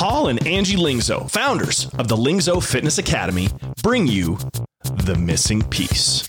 Paul 0.00 0.28
and 0.28 0.46
Angie 0.46 0.78
Lingzo, 0.78 1.30
founders 1.30 1.84
of 1.98 2.08
the 2.08 2.16
Lingzo 2.16 2.64
Fitness 2.64 2.96
Academy, 2.96 3.50
bring 3.82 4.06
you 4.06 4.38
The 5.04 5.14
Missing 5.14 5.64
Piece. 5.64 6.26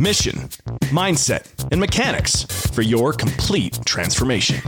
Mission, 0.00 0.48
mindset, 0.94 1.46
and 1.70 1.78
mechanics 1.78 2.44
for 2.70 2.80
your 2.80 3.12
complete 3.12 3.78
transformation. 3.84 4.62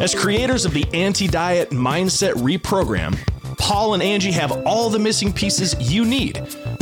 As 0.00 0.14
creators 0.14 0.64
of 0.64 0.74
the 0.74 0.86
Anti 0.94 1.26
Diet 1.26 1.70
Mindset 1.70 2.34
Reprogram, 2.34 3.18
Paul 3.58 3.94
and 3.94 4.02
Angie 4.02 4.30
have 4.30 4.52
all 4.64 4.88
the 4.90 5.00
missing 5.00 5.32
pieces 5.32 5.74
you 5.80 6.04
need 6.04 6.36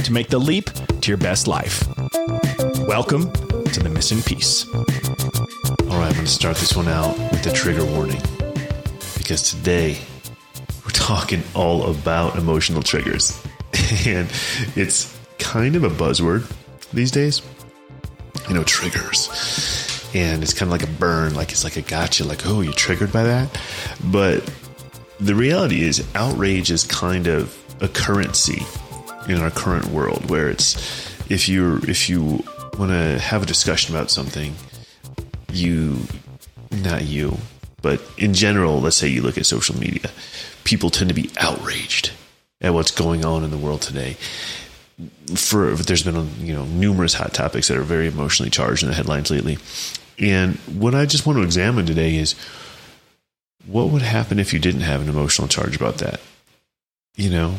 to 0.04 0.12
make 0.12 0.28
the 0.28 0.38
leap 0.38 0.68
to 1.00 1.10
your 1.10 1.16
best 1.16 1.48
life. 1.48 1.82
Welcome 2.86 3.32
to 3.32 3.80
The 3.80 3.90
Missing 3.90 4.20
Piece. 4.24 4.68
All 4.68 5.98
right, 5.98 6.08
I'm 6.08 6.12
going 6.12 6.26
to 6.26 6.26
start 6.26 6.58
this 6.58 6.76
one 6.76 6.88
out 6.88 7.16
with 7.32 7.46
a 7.46 7.52
trigger 7.54 7.86
warning 7.86 8.20
because 9.26 9.50
today 9.50 9.98
we're 10.84 10.92
talking 10.92 11.42
all 11.52 11.90
about 11.90 12.36
emotional 12.36 12.80
triggers. 12.80 13.36
And 14.06 14.30
it's 14.76 15.18
kind 15.40 15.74
of 15.74 15.82
a 15.82 15.90
buzzword 15.90 16.48
these 16.92 17.10
days. 17.10 17.42
You 18.48 18.54
know, 18.54 18.62
triggers. 18.62 20.08
And 20.14 20.44
it's 20.44 20.54
kind 20.54 20.72
of 20.72 20.80
like 20.80 20.88
a 20.88 20.92
burn, 20.92 21.34
like 21.34 21.50
it's 21.50 21.64
like 21.64 21.76
a 21.76 21.82
gotcha, 21.82 22.22
like, 22.22 22.46
oh, 22.46 22.60
you're 22.60 22.72
triggered 22.72 23.12
by 23.12 23.24
that. 23.24 23.60
But 24.04 24.48
the 25.18 25.34
reality 25.34 25.82
is, 25.82 26.06
outrage 26.14 26.70
is 26.70 26.84
kind 26.84 27.26
of 27.26 27.56
a 27.80 27.88
currency 27.88 28.62
in 29.28 29.40
our 29.40 29.50
current 29.50 29.86
world 29.86 30.30
where 30.30 30.48
it's 30.48 30.76
if 31.28 31.48
you're 31.48 31.78
if 31.90 32.08
you 32.08 32.44
want 32.78 32.92
to 32.92 33.18
have 33.18 33.42
a 33.42 33.46
discussion 33.46 33.92
about 33.92 34.08
something 34.08 34.54
you 35.52 35.98
not 36.70 37.04
you 37.04 37.36
but 37.86 38.02
in 38.18 38.34
general 38.34 38.80
let's 38.80 38.96
say 38.96 39.06
you 39.06 39.22
look 39.22 39.38
at 39.38 39.46
social 39.46 39.78
media 39.78 40.10
people 40.66 40.90
tend 40.90 41.08
to 41.08 41.14
be 41.14 41.30
outraged 41.38 42.10
at 42.60 42.74
what's 42.74 42.90
going 42.90 43.24
on 43.24 43.44
in 43.44 43.50
the 43.50 43.56
world 43.56 43.80
today. 43.80 44.16
For 45.34 45.74
there's 45.74 46.02
been 46.02 46.28
you 46.44 46.54
know 46.54 46.64
numerous 46.64 47.14
hot 47.14 47.32
topics 47.32 47.68
that 47.68 47.76
are 47.76 47.82
very 47.82 48.08
emotionally 48.08 48.50
charged 48.50 48.82
in 48.82 48.88
the 48.88 48.94
headlines 48.94 49.30
lately. 49.30 49.58
And 50.18 50.56
what 50.80 50.94
i 50.94 51.04
just 51.04 51.26
want 51.26 51.38
to 51.38 51.42
examine 51.42 51.86
today 51.86 52.16
is 52.16 52.34
what 53.66 53.90
would 53.90 54.02
happen 54.02 54.38
if 54.38 54.52
you 54.52 54.58
didn't 54.58 54.80
have 54.80 55.02
an 55.02 55.08
emotional 55.08 55.48
charge 55.48 55.76
about 55.76 55.98
that? 55.98 56.20
You 57.14 57.30
know? 57.30 57.54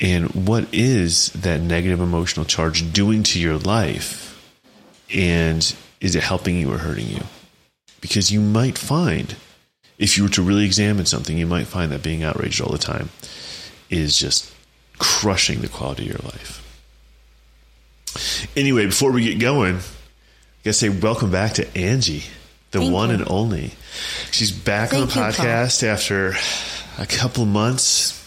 And 0.00 0.48
what 0.48 0.66
is 0.72 1.28
that 1.30 1.60
negative 1.60 2.00
emotional 2.00 2.44
charge 2.44 2.92
doing 2.92 3.22
to 3.24 3.40
your 3.40 3.58
life? 3.58 4.30
And 5.14 5.74
is 6.00 6.16
it 6.16 6.22
helping 6.22 6.58
you 6.58 6.72
or 6.72 6.78
hurting 6.78 7.08
you? 7.08 7.22
Because 8.00 8.32
you 8.32 8.40
might 8.40 8.76
find 8.76 9.36
if 9.98 10.16
you 10.16 10.24
were 10.24 10.28
to 10.30 10.42
really 10.42 10.64
examine 10.64 11.06
something 11.06 11.36
you 11.38 11.46
might 11.46 11.66
find 11.66 11.92
that 11.92 12.02
being 12.02 12.22
outraged 12.22 12.60
all 12.60 12.72
the 12.72 12.78
time 12.78 13.08
is 13.90 14.18
just 14.18 14.52
crushing 14.98 15.60
the 15.60 15.68
quality 15.68 16.02
of 16.04 16.08
your 16.08 16.30
life. 16.30 16.60
Anyway 18.56 18.86
before 18.86 19.10
we 19.12 19.24
get 19.24 19.38
going 19.40 19.76
i 19.76 19.80
gotta 20.64 20.72
say 20.72 20.88
welcome 20.88 21.30
back 21.30 21.54
to 21.54 21.76
angie 21.76 22.22
the 22.70 22.80
Thank 22.80 22.92
one 22.92 23.08
you. 23.10 23.16
and 23.16 23.24
only. 23.28 23.70
She's 24.32 24.50
back 24.50 24.92
on 24.92 25.02
the 25.02 25.06
Thank 25.06 25.38
you, 25.38 25.44
podcast 25.44 25.82
after 25.84 26.34
a 26.98 27.06
couple 27.06 27.44
months 27.46 28.20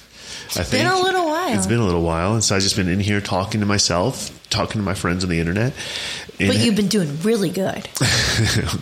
I 0.58 0.64
think 0.64 0.66
it's 0.66 0.72
been 0.72 0.86
a 0.88 1.00
little 1.04 1.26
while. 1.26 1.54
It's 1.54 1.68
been 1.68 1.80
a 1.80 1.86
little 1.86 2.04
while, 2.04 2.34
and 2.34 2.44
so 2.44 2.56
I've 2.56 2.62
just 2.62 2.78
been 2.78 2.88
in 2.88 3.02
here 3.02 3.20
talking 3.20 3.60
to 3.60 3.66
myself, 3.66 4.32
talking 4.50 4.80
to 4.80 4.86
my 4.86 4.94
friends 4.94 5.24
on 5.24 5.30
the 5.30 5.40
internet. 5.40 5.74
And 6.40 6.50
But 6.50 6.60
you've 6.60 6.76
been 6.76 6.88
doing 6.88 7.20
really 7.22 7.50
good. 7.50 7.84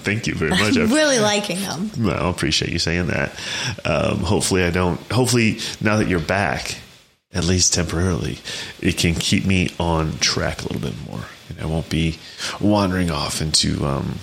thank 0.03 0.27
you 0.27 0.35
very 0.35 0.51
much. 0.51 0.77
I'm 0.77 0.91
really 0.91 1.19
liking 1.19 1.61
them. 1.61 1.91
well, 1.99 2.25
I 2.25 2.29
appreciate 2.29 2.71
you 2.71 2.79
saying 2.79 3.07
that. 3.07 3.31
Um, 3.85 4.19
hopefully, 4.19 4.63
I 4.63 4.69
don't. 4.69 4.99
Hopefully, 5.11 5.59
now 5.81 5.97
that 5.97 6.07
you're 6.07 6.19
back, 6.19 6.77
at 7.33 7.45
least 7.45 7.73
temporarily, 7.73 8.39
it 8.81 8.97
can 8.97 9.15
keep 9.15 9.45
me 9.45 9.69
on 9.79 10.17
track 10.19 10.61
a 10.61 10.67
little 10.67 10.81
bit 10.81 10.95
more, 11.09 11.25
and 11.49 11.59
I 11.59 11.65
won't 11.65 11.89
be 11.89 12.17
wandering 12.59 13.09
off 13.09 13.41
into 13.41 13.85
um, 13.85 14.19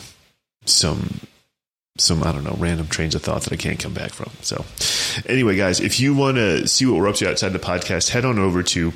some 0.66 1.21
some 1.99 2.22
I 2.22 2.33
don't 2.33 2.45
know 2.45 2.56
random 2.59 2.87
trains 2.89 3.15
of 3.15 3.22
thought 3.22 3.43
that 3.43 3.53
I 3.53 3.56
can't 3.56 3.78
come 3.78 3.95
back 3.95 4.12
from. 4.12 4.31
So, 4.41 4.65
anyway, 5.27 5.56
guys, 5.56 5.81
if 5.81 6.00
you 6.00 6.15
want 6.15 6.37
to 6.37 6.66
see 6.66 6.87
what 6.87 6.97
we're 6.97 7.09
up 7.09 7.16
to 7.16 7.31
outside 7.31 7.50
the 7.53 7.59
podcast, 7.59 8.11
head 8.11 8.25
on 8.25 8.39
over 8.39 8.62
to 8.62 8.93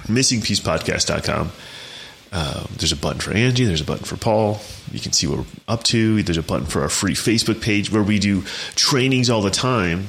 missingpiecepodcast.com. 0.00 1.52
Um, 2.32 2.66
there's 2.78 2.92
a 2.92 2.96
button 2.96 3.20
for 3.20 3.32
Angie. 3.32 3.66
There's 3.66 3.82
a 3.82 3.84
button 3.84 4.04
for 4.04 4.16
Paul. 4.16 4.60
You 4.90 5.00
can 5.00 5.12
see 5.12 5.26
what 5.26 5.40
we're 5.40 5.44
up 5.68 5.82
to. 5.84 6.22
There's 6.22 6.38
a 6.38 6.42
button 6.42 6.66
for 6.66 6.80
our 6.80 6.88
free 6.88 7.14
Facebook 7.14 7.60
page 7.60 7.92
where 7.92 8.02
we 8.02 8.18
do 8.18 8.42
trainings 8.74 9.28
all 9.28 9.42
the 9.42 9.50
time. 9.50 10.06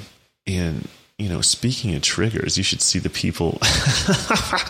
And 0.47 0.87
you 1.19 1.29
know, 1.29 1.41
speaking 1.41 1.93
of 1.95 2.01
triggers, 2.01 2.57
you 2.57 2.63
should 2.63 2.81
see 2.81 2.97
the 2.99 3.09
people 3.09 3.51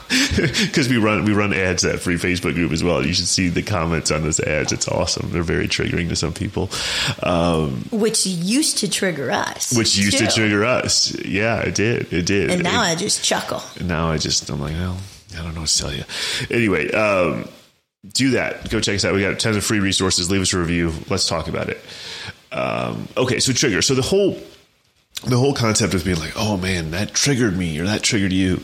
because 0.09 0.89
we 0.89 0.97
run 0.97 1.23
we 1.25 1.33
run 1.33 1.53
ads 1.53 1.85
at 1.85 1.99
free 1.99 2.15
Facebook 2.15 2.53
group 2.53 2.71
as 2.71 2.83
well. 2.83 3.05
You 3.05 3.13
should 3.13 3.27
see 3.27 3.49
the 3.49 3.61
comments 3.61 4.11
on 4.11 4.23
those 4.23 4.39
ads. 4.41 4.71
It's 4.71 4.87
awesome. 4.87 5.31
They're 5.31 5.41
very 5.43 5.67
triggering 5.67 6.09
to 6.09 6.15
some 6.15 6.33
people. 6.33 6.69
Um, 7.23 7.85
Which 7.91 8.25
used 8.25 8.79
to 8.79 8.89
trigger 8.89 9.31
us. 9.31 9.75
which 9.75 9.95
used 9.97 10.17
to 10.17 10.27
trigger 10.27 10.65
us. 10.65 11.15
Yeah, 11.25 11.59
it 11.61 11.75
did. 11.75 12.11
It 12.13 12.25
did. 12.25 12.49
And 12.51 12.63
now 12.63 12.83
It- 12.83 12.87
I 12.91 12.95
just 12.95 13.23
chuckle. 13.23 13.63
and 13.79 13.87
now 13.87 14.11
I 14.11 14.17
just 14.17 14.49
I'm 14.49 14.59
like, 14.59 14.73
well, 14.73 14.97
I 15.37 15.43
don't 15.43 15.53
know 15.55 15.61
what 15.61 15.69
to 15.69 15.77
tell 15.77 15.93
you. 15.93 16.03
Anyway, 16.51 16.91
um, 16.91 17.47
do 18.11 18.31
that. 18.31 18.69
Go 18.69 18.79
check 18.81 18.95
us 18.95 19.05
out. 19.05 19.13
We 19.15 19.21
got 19.21 19.39
tons 19.39 19.55
of 19.55 19.63
free 19.63 19.79
resources. 19.79 20.29
Leave 20.29 20.41
us 20.41 20.53
a 20.53 20.59
review. 20.59 20.91
Let's 21.09 21.27
talk 21.27 21.47
about 21.47 21.69
it. 21.69 21.79
Um, 22.51 23.07
okay, 23.17 23.39
so 23.39 23.53
trigger. 23.53 23.81
So 23.81 23.95
the 23.95 24.01
whole 24.03 24.37
the 25.25 25.37
whole 25.37 25.53
concept 25.53 25.93
of 25.93 26.03
being 26.03 26.19
like, 26.19 26.33
oh 26.35 26.57
man, 26.57 26.91
that 26.91 27.13
triggered 27.13 27.57
me 27.57 27.79
or 27.79 27.85
that 27.85 28.03
triggered 28.03 28.33
you. 28.33 28.63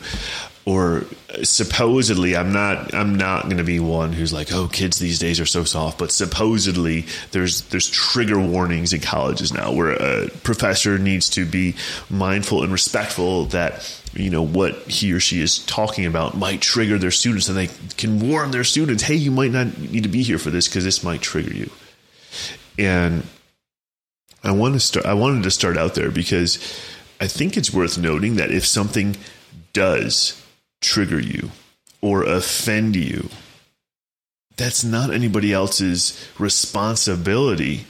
Or 0.66 1.04
supposedly, 1.42 2.36
I'm 2.36 2.52
not. 2.52 2.94
I'm 2.94 3.14
not 3.16 3.44
going 3.44 3.56
to 3.56 3.64
be 3.64 3.80
one 3.80 4.12
who's 4.12 4.32
like, 4.32 4.52
"Oh, 4.52 4.68
kids 4.68 4.98
these 4.98 5.18
days 5.18 5.40
are 5.40 5.46
so 5.46 5.64
soft." 5.64 5.98
But 5.98 6.12
supposedly, 6.12 7.06
there's 7.32 7.62
there's 7.62 7.88
trigger 7.88 8.38
warnings 8.38 8.92
in 8.92 9.00
colleges 9.00 9.54
now, 9.54 9.72
where 9.72 9.92
a 9.92 10.28
professor 10.28 10.98
needs 10.98 11.30
to 11.30 11.46
be 11.46 11.76
mindful 12.10 12.62
and 12.62 12.70
respectful 12.70 13.46
that 13.46 13.90
you 14.12 14.28
know 14.28 14.42
what 14.42 14.74
he 14.82 15.12
or 15.14 15.18
she 15.18 15.40
is 15.40 15.58
talking 15.60 16.04
about 16.04 16.36
might 16.36 16.60
trigger 16.60 16.98
their 16.98 17.10
students, 17.10 17.48
and 17.48 17.56
they 17.56 17.70
can 17.96 18.20
warn 18.20 18.50
their 18.50 18.62
students, 18.62 19.02
"Hey, 19.02 19.16
you 19.16 19.30
might 19.30 19.52
not 19.52 19.78
need 19.78 20.02
to 20.02 20.10
be 20.10 20.22
here 20.22 20.38
for 20.38 20.50
this 20.50 20.68
because 20.68 20.84
this 20.84 21.02
might 21.02 21.22
trigger 21.22 21.54
you." 21.54 21.70
And 22.78 23.26
I 24.42 24.52
want 24.52 24.74
to 24.74 24.80
start. 24.80 25.06
I 25.06 25.14
wanted 25.14 25.42
to 25.42 25.50
start 25.50 25.76
out 25.76 25.94
there 25.94 26.10
because 26.10 26.56
I 27.20 27.26
think 27.26 27.56
it's 27.56 27.72
worth 27.72 27.98
noting 27.98 28.36
that 28.36 28.50
if 28.50 28.66
something 28.66 29.16
does 29.72 30.42
trigger 30.80 31.20
you 31.20 31.50
or 32.00 32.22
offend 32.22 32.96
you, 32.96 33.28
that's 34.56 34.82
not 34.82 35.12
anybody 35.12 35.52
else's 35.52 36.26
responsibility 36.38 37.84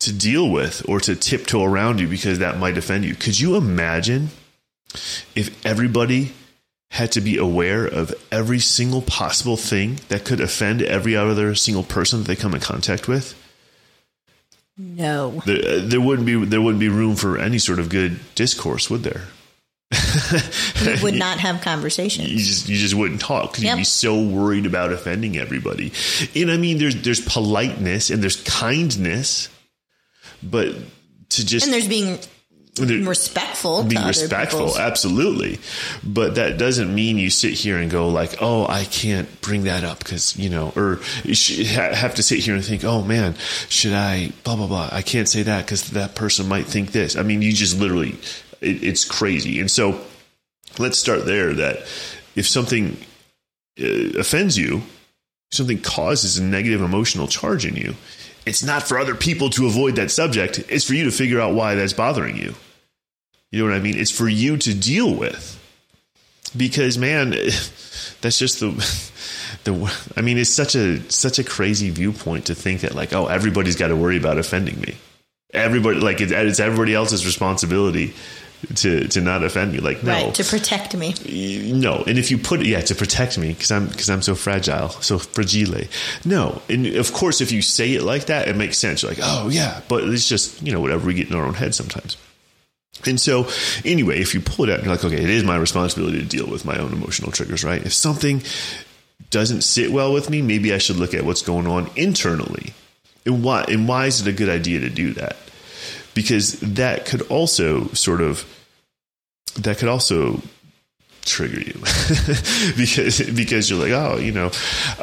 to 0.00 0.12
deal 0.12 0.50
with 0.50 0.88
or 0.88 1.00
to 1.00 1.16
tiptoe 1.16 1.64
around 1.64 2.00
you 2.00 2.06
because 2.06 2.38
that 2.38 2.58
might 2.58 2.78
offend 2.78 3.04
you. 3.04 3.14
Could 3.14 3.38
you 3.38 3.56
imagine 3.56 4.28
if 5.34 5.64
everybody 5.66 6.32
had 6.90 7.12
to 7.12 7.20
be 7.20 7.36
aware 7.36 7.84
of 7.84 8.14
every 8.32 8.58
single 8.58 9.02
possible 9.02 9.56
thing 9.56 9.98
that 10.08 10.24
could 10.24 10.40
offend 10.40 10.82
every 10.82 11.14
other 11.14 11.54
single 11.54 11.82
person 11.82 12.20
that 12.20 12.28
they 12.28 12.36
come 12.36 12.54
in 12.54 12.60
contact 12.60 13.08
with? 13.08 13.34
No. 14.78 15.42
there, 15.44 15.56
uh, 15.58 15.80
there 15.82 16.00
wouldn't 16.00 16.24
be 16.26 16.44
there 16.44 16.60
wouldn't 16.62 16.78
be 16.80 16.88
room 16.88 17.16
for 17.16 17.36
any 17.38 17.58
sort 17.58 17.78
of 17.80 17.88
good 17.88 18.20
discourse, 18.36 18.88
would 18.88 19.02
there? 19.02 19.24
We 20.84 21.02
would 21.02 21.14
not 21.14 21.38
have 21.40 21.60
conversations. 21.62 22.28
You 22.30 22.38
just 22.38 22.68
you 22.68 22.76
just 22.76 22.94
wouldn't 22.94 23.20
talk 23.20 23.50
because 23.50 23.64
Yep. 23.64 23.76
you'd 23.76 23.80
be 23.80 23.84
so 23.84 24.20
worried 24.22 24.66
about 24.66 24.92
offending 24.92 25.36
everybody. 25.36 25.92
And 26.36 26.50
I 26.50 26.56
mean, 26.56 26.78
there's 26.78 26.94
there's 27.02 27.20
politeness 27.20 28.10
and 28.10 28.22
there's 28.22 28.36
kindness, 28.42 29.48
but 30.42 30.74
to 31.30 31.44
just 31.46 31.64
And 31.66 31.72
there's 31.74 31.88
being 31.88 32.18
respectful 32.78 33.76
other 33.76 34.06
respectful, 34.06 34.78
absolutely. 34.78 35.58
But 36.04 36.36
that 36.36 36.58
doesn't 36.58 36.94
mean 36.94 37.18
you 37.18 37.30
sit 37.30 37.52
here 37.52 37.78
and 37.78 37.90
go 37.90 38.08
like, 38.08 38.36
"Oh, 38.40 38.66
I 38.66 38.84
can't 38.84 39.40
bring 39.40 39.64
that 39.64 39.84
up 39.84 39.98
because 39.98 40.36
you 40.36 40.48
know," 40.48 40.72
or 40.76 41.00
you 41.24 41.64
have 41.66 42.14
to 42.16 42.22
sit 42.22 42.40
here 42.40 42.54
and 42.54 42.64
think, 42.64 42.84
"Oh 42.84 43.02
man, 43.02 43.34
should 43.68 43.92
I?" 43.92 44.32
Blah 44.44 44.56
blah 44.56 44.66
blah. 44.66 44.88
I 44.92 45.02
can't 45.02 45.28
say 45.28 45.42
that 45.42 45.64
because 45.64 45.90
that 45.90 46.14
person 46.14 46.48
might 46.48 46.66
think 46.66 46.92
this. 46.92 47.16
I 47.16 47.22
mean, 47.22 47.42
you 47.42 47.52
just 47.52 47.78
literally, 47.78 48.16
it, 48.60 48.82
it's 48.82 49.04
crazy. 49.04 49.60
And 49.60 49.70
so, 49.70 50.00
let's 50.78 50.98
start 50.98 51.26
there. 51.26 51.52
That 51.54 51.78
if 52.36 52.48
something 52.48 52.96
uh, 53.80 54.18
offends 54.18 54.56
you, 54.56 54.82
something 55.50 55.80
causes 55.80 56.38
a 56.38 56.42
negative 56.42 56.82
emotional 56.82 57.26
charge 57.26 57.66
in 57.66 57.76
you. 57.76 57.94
It's 58.46 58.62
not 58.62 58.82
for 58.82 58.98
other 58.98 59.14
people 59.14 59.50
to 59.50 59.66
avoid 59.66 59.96
that 59.96 60.10
subject. 60.10 60.58
It's 60.70 60.84
for 60.84 60.94
you 60.94 61.04
to 61.04 61.10
figure 61.10 61.38
out 61.38 61.54
why 61.54 61.74
that's 61.74 61.92
bothering 61.92 62.36
you. 62.36 62.54
You 63.50 63.60
know 63.64 63.70
what 63.70 63.78
I 63.78 63.82
mean? 63.82 63.96
It's 63.96 64.10
for 64.10 64.28
you 64.28 64.56
to 64.58 64.74
deal 64.74 65.14
with. 65.14 65.54
Because 66.56 66.96
man, 66.98 67.30
that's 68.20 68.38
just 68.38 68.60
the 68.60 68.70
the 69.64 69.98
I 70.16 70.20
mean, 70.22 70.38
it's 70.38 70.50
such 70.50 70.74
a 70.74 71.00
such 71.10 71.38
a 71.38 71.44
crazy 71.44 71.90
viewpoint 71.90 72.46
to 72.46 72.54
think 72.54 72.82
that 72.82 72.94
like, 72.94 73.12
oh, 73.12 73.26
everybody's 73.26 73.76
got 73.76 73.88
to 73.88 73.96
worry 73.96 74.16
about 74.16 74.38
offending 74.38 74.80
me. 74.80 74.96
Everybody, 75.52 76.00
like 76.00 76.20
it, 76.20 76.30
it's 76.30 76.60
everybody 76.60 76.94
else's 76.94 77.24
responsibility 77.24 78.14
to 78.74 79.08
to 79.08 79.20
not 79.20 79.42
offend 79.42 79.72
me. 79.72 79.78
Like 79.78 80.02
no, 80.02 80.12
Right. 80.12 80.34
To 80.34 80.44
protect 80.44 80.94
me. 80.96 81.14
no. 81.72 82.02
And 82.06 82.18
if 82.18 82.30
you 82.30 82.38
put 82.38 82.60
yeah 82.62 82.80
to 82.80 82.94
protect 82.94 83.38
me 83.38 83.52
because 83.52 83.70
I'm 83.70 83.86
because 83.86 84.10
I'm 84.10 84.22
so 84.22 84.34
fragile, 84.34 84.90
so 84.90 85.18
fragile. 85.18 85.84
No, 86.24 86.60
and 86.68 86.86
of 86.86 87.12
course 87.12 87.40
if 87.40 87.52
you 87.52 87.62
say 87.62 87.94
it 87.94 88.02
like 88.02 88.26
that, 88.26 88.48
it 88.48 88.56
makes 88.56 88.78
sense. 88.78 89.02
You're 89.02 89.12
like 89.12 89.20
oh 89.22 89.48
yeah, 89.48 89.80
but 89.88 90.04
it's 90.04 90.28
just 90.28 90.62
you 90.62 90.72
know 90.72 90.80
whatever 90.80 91.06
we 91.06 91.14
get 91.14 91.28
in 91.28 91.36
our 91.36 91.44
own 91.44 91.54
head 91.54 91.74
sometimes. 91.74 92.16
And 93.06 93.20
so, 93.20 93.48
anyway, 93.84 94.20
if 94.20 94.34
you 94.34 94.40
pull 94.40 94.68
it 94.68 94.72
out, 94.72 94.82
you're 94.82 94.92
like, 94.92 95.04
okay, 95.04 95.22
it 95.22 95.30
is 95.30 95.44
my 95.44 95.56
responsibility 95.56 96.18
to 96.18 96.24
deal 96.24 96.46
with 96.46 96.64
my 96.64 96.76
own 96.78 96.92
emotional 96.92 97.30
triggers, 97.30 97.64
right? 97.64 97.84
If 97.84 97.94
something 97.94 98.42
doesn't 99.30 99.62
sit 99.62 99.90
well 99.92 100.12
with 100.12 100.30
me, 100.30 100.42
maybe 100.42 100.72
I 100.72 100.78
should 100.78 100.96
look 100.96 101.14
at 101.14 101.24
what's 101.24 101.42
going 101.42 101.66
on 101.66 101.90
internally. 101.96 102.72
And 103.26 103.44
why 103.44 103.64
and 103.68 103.86
why 103.86 104.06
is 104.06 104.20
it 104.20 104.28
a 104.28 104.32
good 104.32 104.48
idea 104.48 104.80
to 104.80 104.88
do 104.88 105.12
that? 105.14 105.36
Because 106.14 106.58
that 106.60 107.04
could 107.04 107.22
also 107.22 107.88
sort 107.88 108.20
of 108.20 108.46
that 109.56 109.78
could 109.78 109.88
also 109.88 110.40
trigger 111.24 111.60
you 111.60 111.74
because 112.76 113.20
because 113.30 113.68
you're 113.68 113.78
like, 113.78 113.92
oh, 113.92 114.16
you 114.16 114.32
know, 114.32 114.50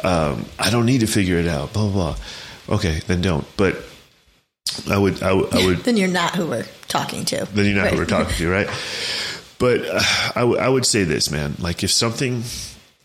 um, 0.02 0.44
I 0.58 0.70
don't 0.70 0.86
need 0.86 1.00
to 1.00 1.06
figure 1.06 1.38
it 1.38 1.46
out, 1.46 1.72
blah 1.72 1.88
blah. 1.88 2.14
blah. 2.14 2.76
Okay, 2.76 3.00
then 3.06 3.20
don't. 3.20 3.46
But 3.56 3.76
I 4.90 4.98
would 4.98 5.22
I 5.22 5.32
would, 5.32 5.54
I 5.54 5.64
would 5.66 5.78
Then 5.78 5.96
you're 5.96 6.08
not 6.08 6.34
who 6.34 6.46
we're 6.46 6.66
talking 6.88 7.24
to. 7.26 7.44
then 7.54 7.66
you 7.66 7.74
know 7.74 7.82
Right. 7.82 7.92
who 7.92 7.98
we're 7.98 8.06
talking 8.06 8.34
to, 8.36 8.48
right? 8.58 8.68
But 9.58 9.86
uh, 9.86 10.00
I, 10.34 10.40
w- 10.40 10.58
I 10.58 10.68
would 10.68 10.84
say 10.86 11.04
this, 11.04 11.30
man. 11.30 11.54
Like, 11.58 11.82
if 11.82 11.90
something 11.90 12.42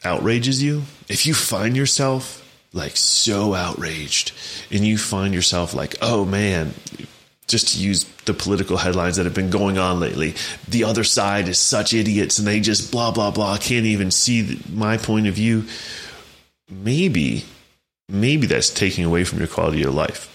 outrages 0.03 0.61
you, 0.61 0.83
if 1.07 1.25
you 1.25 1.33
find 1.33 1.75
yourself 1.77 2.37
like 2.73 2.95
so 2.97 3.53
outraged 3.53 4.31
and 4.71 4.85
you 4.85 4.97
find 4.97 5.33
yourself 5.33 5.73
like, 5.73 5.95
oh 6.01 6.25
man, 6.25 6.73
just 7.47 7.69
to 7.75 7.79
use 7.83 8.05
the 8.25 8.33
political 8.33 8.77
headlines 8.77 9.17
that 9.17 9.25
have 9.25 9.33
been 9.33 9.49
going 9.49 9.77
on 9.77 9.99
lately, 9.99 10.35
the 10.67 10.83
other 10.85 11.03
side 11.03 11.47
is 11.49 11.57
such 11.59 11.93
idiots 11.93 12.37
and 12.39 12.47
they 12.47 12.59
just 12.59 12.91
blah, 12.91 13.11
blah, 13.11 13.29
blah, 13.31 13.57
can't 13.57 13.85
even 13.85 14.09
see 14.11 14.59
my 14.73 14.97
point 14.97 15.27
of 15.27 15.33
view. 15.35 15.65
Maybe, 16.69 17.43
maybe 18.07 18.47
that's 18.47 18.69
taking 18.69 19.03
away 19.03 19.23
from 19.25 19.39
your 19.39 19.47
quality 19.49 19.83
of 19.83 19.93
life 19.93 20.27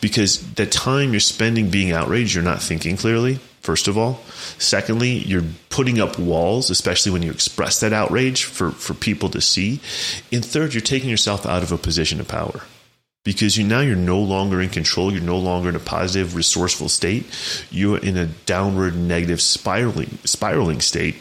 because 0.00 0.54
the 0.54 0.66
time 0.66 1.12
you're 1.12 1.20
spending 1.20 1.70
being 1.70 1.92
outraged, 1.92 2.34
you're 2.34 2.44
not 2.44 2.62
thinking 2.62 2.96
clearly, 2.96 3.38
first 3.60 3.88
of 3.88 3.96
all. 3.98 4.20
Secondly, 4.58 5.18
you're 5.18 5.44
putting 5.70 6.00
up 6.00 6.18
walls, 6.18 6.70
especially 6.70 7.12
when 7.12 7.22
you 7.22 7.30
express 7.30 7.80
that 7.80 7.92
outrage 7.92 8.44
for, 8.44 8.70
for 8.70 8.94
people 8.94 9.28
to 9.30 9.40
see. 9.40 9.80
And 10.32 10.44
third, 10.44 10.74
you're 10.74 10.80
taking 10.80 11.10
yourself 11.10 11.46
out 11.46 11.62
of 11.62 11.72
a 11.72 11.78
position 11.78 12.20
of 12.20 12.28
power 12.28 12.62
because 13.24 13.56
you 13.56 13.64
now 13.64 13.80
you're 13.80 13.96
no 13.96 14.20
longer 14.20 14.60
in 14.60 14.68
control. 14.70 15.12
You're 15.12 15.22
no 15.22 15.38
longer 15.38 15.68
in 15.68 15.76
a 15.76 15.80
positive, 15.80 16.36
resourceful 16.36 16.88
state. 16.88 17.24
You're 17.70 17.98
in 17.98 18.16
a 18.16 18.26
downward, 18.26 18.96
negative, 18.96 19.40
spiraling, 19.40 20.18
spiraling 20.24 20.80
state 20.80 21.16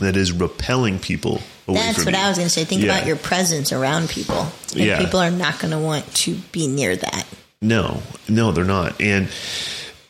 that 0.00 0.16
is 0.16 0.32
repelling 0.32 0.98
people 0.98 1.40
away 1.68 1.78
That's 1.78 2.04
what 2.04 2.14
you. 2.14 2.20
I 2.20 2.28
was 2.28 2.36
going 2.38 2.48
to 2.48 2.52
say. 2.52 2.64
Think 2.64 2.82
Yeah. 2.82 2.96
about 2.96 3.06
your 3.06 3.16
presence 3.16 3.72
around 3.72 4.08
people. 4.10 4.48
And 4.72 4.80
Yeah. 4.80 4.98
people 4.98 5.20
are 5.20 5.30
not 5.30 5.60
going 5.60 5.70
to 5.70 5.78
want 5.78 6.12
to 6.16 6.34
be 6.50 6.66
near 6.66 6.96
that. 6.96 7.26
No, 7.64 8.02
no, 8.28 8.52
they're 8.52 8.64
not. 8.64 9.00
And, 9.00 9.28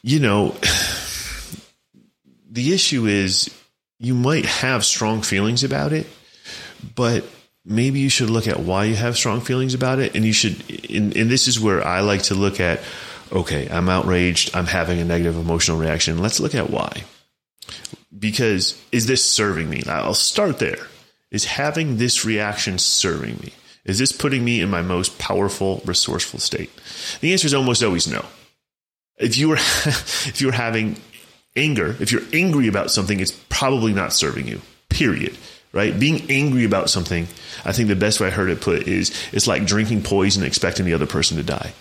you 0.02 0.18
know, 0.18 0.48
the 2.50 2.72
issue 2.72 3.06
is 3.06 3.48
you 4.00 4.14
might 4.14 4.44
have 4.44 4.84
strong 4.84 5.22
feelings 5.22 5.62
about 5.62 5.92
it, 5.92 6.08
but 6.96 7.24
maybe 7.64 8.00
you 8.00 8.10
should 8.10 8.28
look 8.28 8.48
at 8.48 8.58
why 8.58 8.84
you 8.84 8.96
have 8.96 9.16
strong 9.16 9.40
feelings 9.40 9.72
about 9.72 10.00
it. 10.00 10.16
And 10.16 10.24
you 10.24 10.32
should, 10.32 10.56
and, 10.90 11.16
and 11.16 11.30
this 11.30 11.46
is 11.46 11.60
where 11.60 11.86
I 11.86 12.00
like 12.00 12.24
to 12.24 12.34
look 12.34 12.58
at 12.58 12.80
okay, 13.32 13.68
I'm 13.68 13.88
outraged, 13.88 14.54
I'm 14.54 14.66
having 14.66 15.00
a 15.00 15.04
negative 15.04 15.36
emotional 15.36 15.78
reaction. 15.78 16.18
Let's 16.18 16.40
look 16.40 16.54
at 16.54 16.70
why. 16.70 17.04
Because 18.16 18.80
is 18.92 19.06
this 19.06 19.24
serving 19.24 19.68
me? 19.68 19.82
I'll 19.88 20.14
start 20.14 20.58
there. 20.58 20.86
Is 21.30 21.44
having 21.44 21.96
this 21.96 22.24
reaction 22.24 22.78
serving 22.78 23.38
me? 23.42 23.52
Is 23.84 23.98
this 23.98 24.12
putting 24.12 24.44
me 24.44 24.60
in 24.60 24.70
my 24.70 24.82
most 24.82 25.18
powerful, 25.18 25.82
resourceful 25.84 26.40
state? 26.40 26.70
The 27.20 27.32
answer 27.32 27.46
is 27.46 27.54
almost 27.54 27.82
always 27.82 28.08
no. 28.08 28.24
If 29.18 29.36
you 29.36 29.50
were 29.50 29.56
if 29.58 30.40
you're 30.40 30.52
having 30.52 30.96
anger, 31.56 31.94
if 32.00 32.10
you're 32.10 32.22
angry 32.32 32.66
about 32.66 32.90
something, 32.90 33.20
it's 33.20 33.32
probably 33.48 33.92
not 33.92 34.12
serving 34.12 34.48
you. 34.48 34.60
Period. 34.88 35.36
Right? 35.72 35.98
Being 35.98 36.30
angry 36.30 36.64
about 36.64 36.88
something, 36.88 37.26
I 37.64 37.72
think 37.72 37.88
the 37.88 37.96
best 37.96 38.20
way 38.20 38.28
I 38.28 38.30
heard 38.30 38.48
it 38.48 38.60
put 38.60 38.86
is 38.86 39.10
it's 39.32 39.48
like 39.48 39.66
drinking 39.66 40.02
poison 40.02 40.42
and 40.42 40.46
expecting 40.46 40.86
the 40.86 40.94
other 40.94 41.06
person 41.06 41.36
to 41.36 41.42
die. 41.42 41.72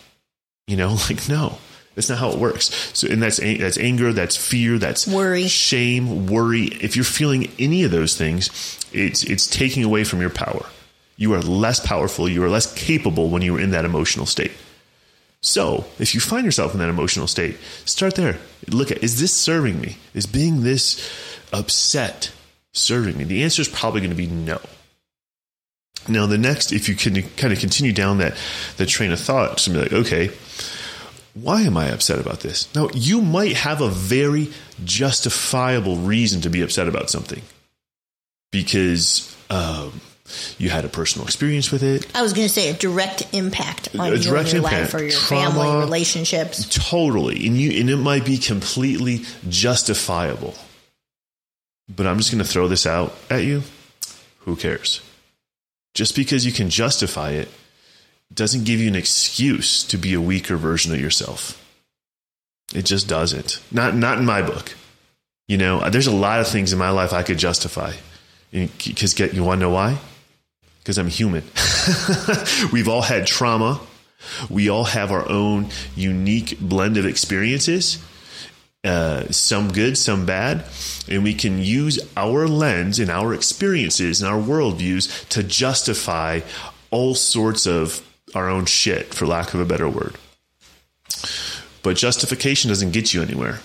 You 0.68 0.78
know, 0.78 0.98
like 1.10 1.30
no, 1.30 1.58
that's 1.96 2.10
not 2.10 2.18
how 2.18 2.32
it 2.32 2.40
works. 2.40 2.74
So, 2.94 3.08
and 3.08 3.22
that's 3.22 3.38
that's 3.38 3.78
anger, 3.78 4.12
that's 4.12 4.36
fear, 4.36 4.78
that's 4.78 5.08
Worry. 5.08 5.48
shame, 5.48 6.26
worry. 6.28 6.64
If 6.66 6.96
you're 6.96 7.06
feeling 7.06 7.52
any 7.60 7.84
of 7.84 7.92
those 7.92 8.18
things, 8.18 8.50
it's 8.92 9.24
it's 9.24 9.48
taking 9.48 9.84
away 9.84 10.04
from 10.04 10.20
your 10.22 10.32
power. 10.32 10.66
You 11.15 11.33
are 11.33 11.42
less 11.42 11.80
powerful. 11.80 12.27
You 12.27 12.44
are 12.44 12.50
less 12.50 12.74
capable 12.74 13.30
when 13.30 13.42
you 13.42 13.57
are 13.57 13.60
in 13.60 13.71
that 13.71 13.86
emotional 13.86 14.25
state. 14.25 14.51
So, 15.42 15.86
if 16.00 16.15
you 16.15 16.21
find 16.21 16.45
yourself 16.45 16.74
in 16.74 16.80
that 16.80 16.89
emotional 16.89 17.27
state, 17.27 17.57
start 17.86 18.15
there. 18.15 18.38
Look 18.69 18.92
at 18.92 19.04
is 19.04 19.19
this 19.19 19.33
serving 19.33 19.81
me? 19.81 19.98
Is 20.13 20.25
being 20.25 20.63
this 20.63 21.38
upset 21.51 22.31
serving 22.71 23.18
me? 23.18 23.25
The 23.25 23.44
answer 23.44 23.62
is 23.62 23.68
probably 23.68 24.00
going 24.01 24.12
to 24.12 24.15
be 24.15 24.27
no. 24.27 24.60
Now, 26.07 26.27
the 26.27 26.38
next, 26.38 26.71
if 26.71 26.89
you 26.89 26.95
can 26.95 27.21
kind 27.36 27.54
of 27.54 27.59
continue 27.59 27.92
down 27.92 28.18
that 28.19 28.38
that 28.77 28.88
train 28.88 29.12
of 29.12 29.19
thought, 29.19 29.57
to 29.59 29.69
be 29.69 29.77
like, 29.77 29.94
okay, 29.94 30.31
why 31.33 31.62
am 31.62 31.77
I 31.77 31.89
upset 31.89 32.19
about 32.19 32.42
this? 32.42 32.74
Now, 32.75 32.89
you 32.94 33.21
might 33.21 33.57
have 33.57 33.81
a 33.81 33.89
very 33.89 34.51
justifiable 34.86 35.98
reason 35.98 36.42
to 36.42 36.50
be 36.50 36.62
upset 36.62 36.88
about 36.88 37.09
something 37.09 37.42
because 38.51 39.36
um, 39.50 40.00
you 40.58 40.70
had 40.70 40.86
a 40.86 40.90
personal 40.90 41.25
experience 41.28 41.72
with 41.72 41.84
it. 41.84 42.08
I 42.16 42.22
was 42.22 42.34
going 42.34 42.48
to 42.48 42.54
say 42.54 42.70
a 42.70 42.74
direct 42.74 43.28
impact 43.34 43.90
on 43.96 44.08
A 44.14 44.16
you 44.16 44.24
direct 44.24 44.54
your 44.54 44.64
impact. 44.64 44.94
life 44.94 45.02
or 45.02 45.04
your 45.04 45.12
Trauma. 45.12 45.52
family 45.52 45.80
relationships. 45.80 46.68
Totally. 46.90 47.46
And 47.46 47.58
you 47.58 47.80
and 47.80 47.90
it 47.90 47.98
might 47.98 48.25
be 48.25 48.38
completely 48.38 49.24
justifiable. 49.50 50.56
But 51.94 52.08
I'm 52.08 52.18
just 52.18 52.31
going 52.31 52.44
to 52.44 52.50
throw 52.50 52.68
this 52.68 52.86
out 52.88 53.14
at 53.30 53.44
you. 53.44 53.64
Who 54.40 54.56
cares? 54.56 55.02
Just 55.94 56.16
because 56.16 56.46
you 56.46 56.52
can 56.52 56.69
justify 56.69 57.31
it 57.31 57.50
doesn't 58.34 58.64
give 58.64 58.80
you 58.80 58.88
an 58.88 58.96
excuse 58.96 59.84
to 59.84 59.98
be 59.98 60.14
a 60.14 60.22
weaker 60.22 60.58
version 60.58 60.94
of 60.94 61.00
yourself. 61.00 61.60
It 62.74 62.86
just 62.86 63.08
doesn't. 63.08 63.62
Not 63.71 63.95
not 63.95 64.18
in 64.18 64.26
my 64.26 64.42
book. 64.42 64.74
You 65.47 65.57
know, 65.57 65.88
there's 65.90 66.07
a 66.07 66.12
lot 66.16 66.40
of 66.40 66.47
things 66.47 66.71
in 66.71 66.80
my 66.80 66.90
life 66.90 67.12
I 67.12 67.21
could 67.24 67.38
justify. 67.38 67.92
Because 68.52 69.14
get 69.14 69.33
you 69.33 69.44
want 69.44 69.59
to 69.59 69.66
know 69.68 69.71
why? 69.71 69.97
Because 70.83 70.97
I'm 70.97 71.07
human. 71.07 71.44
We've 72.73 72.90
all 72.90 73.02
had 73.02 73.25
trauma. 73.25 73.80
We 74.49 74.69
all 74.69 74.83
have 74.83 75.11
our 75.11 75.28
own 75.30 75.69
unique 75.95 76.59
blend 76.59 76.97
of 76.97 77.06
experiences, 77.06 78.04
uh, 78.83 79.30
some 79.31 79.71
good, 79.71 79.97
some 79.97 80.25
bad, 80.25 80.66
and 81.09 81.23
we 81.23 81.33
can 81.33 81.57
use 81.59 81.99
our 82.18 82.47
lens 82.47 82.99
and 82.99 83.09
our 83.09 83.33
experiences 83.33 84.21
and 84.21 84.30
our 84.30 84.42
worldviews 84.42 85.28
to 85.30 85.44
justify 85.44 86.42
all 86.92 87.16
sorts 87.16 87.66
of 87.66 88.06
our 88.35 88.49
own 88.49 88.66
shit, 88.66 89.13
for 89.13 89.25
lack 89.25 89.54
of 89.54 89.59
a 89.59 89.66
better 89.66 89.87
word. 89.87 90.16
But 91.81 91.97
justification 91.97 92.69
doesn't 92.69 92.92
get 92.92 93.13
you 93.13 93.21
anywhere. 93.21 93.59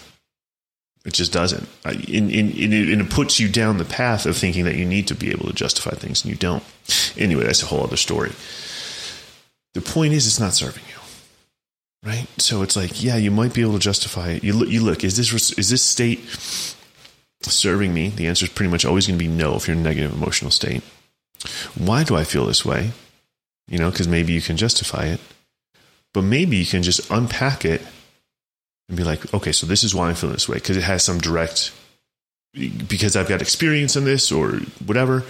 It 1.08 1.14
just 1.14 1.32
doesn't. 1.32 1.66
And, 1.86 2.30
and, 2.30 2.54
and 2.54 3.00
it 3.00 3.08
puts 3.08 3.40
you 3.40 3.48
down 3.48 3.78
the 3.78 3.86
path 3.86 4.26
of 4.26 4.36
thinking 4.36 4.66
that 4.66 4.74
you 4.74 4.84
need 4.84 5.06
to 5.06 5.14
be 5.14 5.30
able 5.30 5.46
to 5.46 5.54
justify 5.54 5.92
things, 5.92 6.22
and 6.22 6.30
you 6.30 6.36
don't. 6.36 6.62
Anyway, 7.16 7.44
that's 7.44 7.62
a 7.62 7.66
whole 7.66 7.82
other 7.82 7.96
story. 7.96 8.32
The 9.72 9.80
point 9.80 10.12
is, 10.12 10.26
it's 10.26 10.38
not 10.38 10.52
serving 10.52 10.84
you, 10.86 12.10
right? 12.10 12.26
So 12.36 12.60
it's 12.60 12.76
like, 12.76 13.02
yeah, 13.02 13.16
you 13.16 13.30
might 13.30 13.54
be 13.54 13.62
able 13.62 13.72
to 13.72 13.78
justify 13.78 14.32
it. 14.32 14.44
You 14.44 14.52
look, 14.52 14.68
you 14.68 14.84
look. 14.84 15.02
Is 15.02 15.16
this 15.16 15.32
is 15.52 15.70
this 15.70 15.82
state 15.82 16.20
serving 17.40 17.94
me? 17.94 18.10
The 18.10 18.26
answer 18.26 18.44
is 18.44 18.52
pretty 18.52 18.70
much 18.70 18.84
always 18.84 19.06
going 19.06 19.18
to 19.18 19.24
be 19.24 19.30
no 19.30 19.54
if 19.56 19.66
you're 19.66 19.76
in 19.76 19.80
a 19.80 19.84
negative 19.84 20.12
emotional 20.12 20.50
state. 20.50 20.82
Why 21.74 22.04
do 22.04 22.16
I 22.16 22.24
feel 22.24 22.44
this 22.44 22.66
way? 22.66 22.90
You 23.66 23.78
know, 23.78 23.90
because 23.90 24.08
maybe 24.08 24.34
you 24.34 24.42
can 24.42 24.58
justify 24.58 25.06
it, 25.06 25.20
but 26.12 26.20
maybe 26.20 26.58
you 26.58 26.66
can 26.66 26.82
just 26.82 27.10
unpack 27.10 27.64
it 27.64 27.80
and 28.88 28.96
be 28.96 29.04
like, 29.04 29.32
okay, 29.34 29.52
so 29.52 29.66
this 29.66 29.84
is 29.84 29.94
why 29.94 30.08
I'm 30.08 30.14
feeling 30.14 30.34
this 30.34 30.48
way 30.48 30.56
because 30.56 30.76
it 30.76 30.82
has 30.82 31.02
some 31.04 31.18
direct, 31.18 31.72
because 32.52 33.16
I've 33.16 33.28
got 33.28 33.42
experience 33.42 33.96
in 33.96 34.04
this 34.04 34.32
or 34.32 34.52
whatever. 34.84 35.24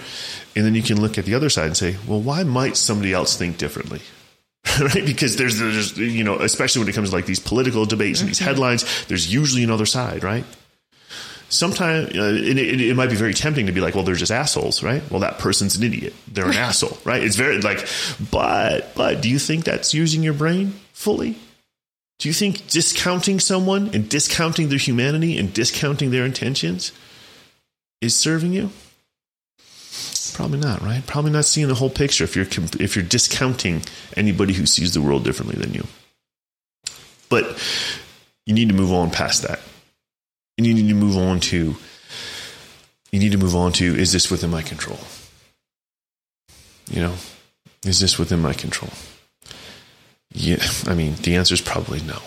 And 0.54 0.64
then 0.64 0.74
you 0.74 0.82
can 0.82 1.00
look 1.00 1.18
at 1.18 1.24
the 1.24 1.34
other 1.34 1.50
side 1.50 1.66
and 1.66 1.76
say, 1.76 1.96
well, 2.06 2.20
why 2.20 2.42
might 2.42 2.76
somebody 2.76 3.12
else 3.12 3.36
think 3.36 3.58
differently? 3.58 4.00
right? 4.80 5.04
Because 5.04 5.36
there's, 5.36 5.58
there's, 5.58 5.96
you 5.96 6.24
know, 6.24 6.36
especially 6.38 6.80
when 6.80 6.88
it 6.88 6.94
comes 6.94 7.10
to 7.10 7.16
like 7.16 7.26
these 7.26 7.40
political 7.40 7.84
debates 7.84 8.20
and 8.20 8.28
these 8.28 8.38
headlines, 8.38 9.06
there's 9.06 9.32
usually 9.32 9.64
another 9.64 9.86
side, 9.86 10.22
right? 10.22 10.44
Sometimes 11.48 12.08
uh, 12.16 12.34
it, 12.36 12.58
it, 12.58 12.80
it 12.80 12.94
might 12.94 13.08
be 13.08 13.16
very 13.16 13.32
tempting 13.32 13.66
to 13.66 13.72
be 13.72 13.80
like, 13.80 13.94
well, 13.94 14.04
they're 14.04 14.14
just 14.14 14.32
assholes, 14.32 14.82
right? 14.82 15.02
Well, 15.10 15.20
that 15.20 15.38
person's 15.38 15.76
an 15.76 15.82
idiot. 15.82 16.14
They're 16.30 16.50
an 16.50 16.56
asshole, 16.56 16.98
right? 17.04 17.22
It's 17.22 17.36
very 17.36 17.60
like, 17.60 17.86
but, 18.30 18.94
but 18.94 19.22
do 19.22 19.30
you 19.30 19.38
think 19.38 19.64
that's 19.64 19.94
using 19.94 20.22
your 20.22 20.34
brain 20.34 20.74
fully? 20.92 21.36
Do 22.18 22.28
you 22.28 22.34
think 22.34 22.66
discounting 22.68 23.38
someone 23.38 23.90
and 23.94 24.08
discounting 24.08 24.68
their 24.68 24.78
humanity 24.78 25.38
and 25.38 25.52
discounting 25.52 26.10
their 26.10 26.24
intentions 26.24 26.92
is 28.00 28.16
serving 28.16 28.52
you? 28.52 28.70
Probably 30.34 30.58
not, 30.58 30.82
right? 30.82 31.04
Probably 31.06 31.30
not 31.30 31.44
seeing 31.44 31.68
the 31.68 31.74
whole 31.74 31.90
picture 31.90 32.24
if 32.24 32.36
you're 32.36 32.46
if 32.80 32.96
you're 32.96 33.04
discounting 33.04 33.82
anybody 34.16 34.52
who 34.52 34.66
sees 34.66 34.94
the 34.94 35.00
world 35.00 35.24
differently 35.24 35.56
than 35.56 35.74
you. 35.74 35.84
But 37.28 37.60
you 38.46 38.54
need 38.54 38.68
to 38.68 38.74
move 38.74 38.92
on 38.92 39.10
past 39.10 39.42
that. 39.42 39.60
And 40.56 40.66
you 40.66 40.74
need 40.74 40.88
to 40.88 40.94
move 40.94 41.16
on 41.16 41.40
to 41.40 41.76
you 43.10 43.18
need 43.18 43.32
to 43.32 43.38
move 43.38 43.54
on 43.56 43.72
to 43.74 43.84
is 43.96 44.12
this 44.12 44.30
within 44.30 44.50
my 44.50 44.62
control? 44.62 44.98
You 46.90 47.02
know, 47.02 47.14
is 47.84 48.00
this 48.00 48.18
within 48.18 48.40
my 48.40 48.52
control? 48.52 48.90
Yeah, 50.32 50.64
I 50.86 50.94
mean, 50.94 51.14
the 51.22 51.36
answer 51.36 51.54
is 51.54 51.60
probably 51.60 52.00
no. 52.00 52.18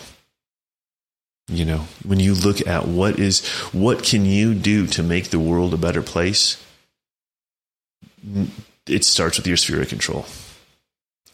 You 1.48 1.66
know, 1.66 1.86
when 2.06 2.20
you 2.20 2.34
look 2.34 2.66
at 2.66 2.88
what 2.88 3.20
is 3.20 3.46
what 3.74 4.04
can 4.04 4.26
you 4.26 4.54
do 4.54 4.88
to 4.88 5.04
make 5.04 5.30
the 5.30 5.40
world 5.40 5.74
a 5.74 5.78
better 5.78 6.02
place, 6.02 6.64
it 8.88 9.04
starts 9.04 9.38
with 9.38 9.48
your 9.48 9.58
sphere 9.58 9.82
of 9.82 9.90
control. 9.90 10.26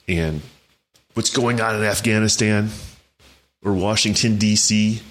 And 0.08 0.42
what's 1.14 1.30
going 1.30 1.62
on 1.62 1.76
in 1.76 1.84
Afghanistan 1.84 2.70
or 3.64 3.74
Washington 3.74 4.38
D.C. 4.38 5.02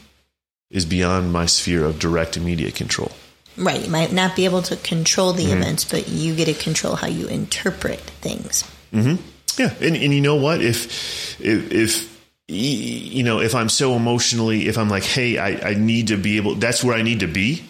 is 0.70 0.84
beyond 0.84 1.32
my 1.32 1.46
sphere 1.46 1.84
of 1.84 1.98
direct 1.98 2.36
immediate 2.36 2.74
control. 2.74 3.12
Right. 3.56 3.84
You 3.84 3.90
might 3.90 4.12
not 4.12 4.36
be 4.36 4.44
able 4.44 4.62
to 4.62 4.76
control 4.76 5.32
the 5.32 5.44
mm-hmm. 5.44 5.62
events, 5.62 5.84
but 5.84 6.08
you 6.08 6.34
get 6.34 6.46
to 6.46 6.54
control 6.54 6.96
how 6.96 7.06
you 7.06 7.26
interpret 7.28 8.00
things. 8.00 8.64
Mm-hmm. 8.92 9.22
Yeah, 9.58 9.72
and 9.80 9.96
and 9.96 10.14
you 10.14 10.20
know 10.20 10.36
what? 10.36 10.60
If 10.60 11.40
if, 11.40 11.72
if 11.72 12.16
you 12.48 13.22
know, 13.22 13.40
if 13.40 13.54
I'm 13.54 13.68
so 13.68 13.94
emotionally, 13.94 14.68
if 14.68 14.78
I'm 14.78 14.88
like, 14.88 15.02
hey, 15.02 15.38
I, 15.38 15.70
I 15.70 15.74
need 15.74 16.08
to 16.08 16.16
be 16.16 16.36
able, 16.36 16.54
that's 16.54 16.84
where 16.84 16.96
I 16.96 17.02
need 17.02 17.20
to 17.20 17.26
be. 17.26 17.64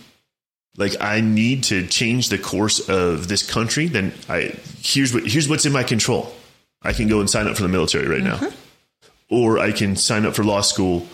Like 0.77 1.01
I 1.01 1.21
need 1.21 1.65
to 1.65 1.87
change 1.87 2.29
the 2.29 2.37
course 2.37 2.89
of 2.89 3.29
this 3.29 3.49
country. 3.49 3.87
Then 3.87 4.13
I 4.29 4.55
here's 4.83 5.15
what 5.15 5.27
here's 5.27 5.49
what's 5.49 5.65
in 5.65 5.73
my 5.73 5.83
control. 5.83 6.35
I 6.83 6.93
can 6.93 7.09
go 7.09 7.21
and 7.21 7.31
sign 7.31 7.49
up 7.49 7.57
for 7.57 7.63
the 7.63 7.69
military 7.69 8.07
right 8.07 8.23
mm-hmm. 8.23 8.45
now, 8.45 8.53
or 9.31 9.59
I 9.59 9.73
can 9.73 9.97
sign 9.97 10.27
up 10.27 10.35
for 10.35 10.45
law 10.45 10.61
school 10.61 11.07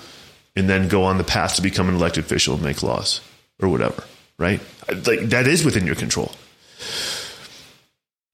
and 0.57 0.69
then 0.69 0.89
go 0.89 1.05
on 1.05 1.17
the 1.17 1.25
path 1.25 1.57
to 1.57 1.63
become 1.63 1.89
an 1.89 1.95
elected 1.95 2.25
official 2.25 2.55
and 2.55 2.65
make 2.65 2.83
laws 2.83 3.21
or 3.61 3.69
whatever. 3.69 4.03
Right? 4.37 4.61
Like 4.89 5.21
that 5.29 5.47
is 5.47 5.65
within 5.65 5.87
your 5.87 5.95
control. 5.95 6.33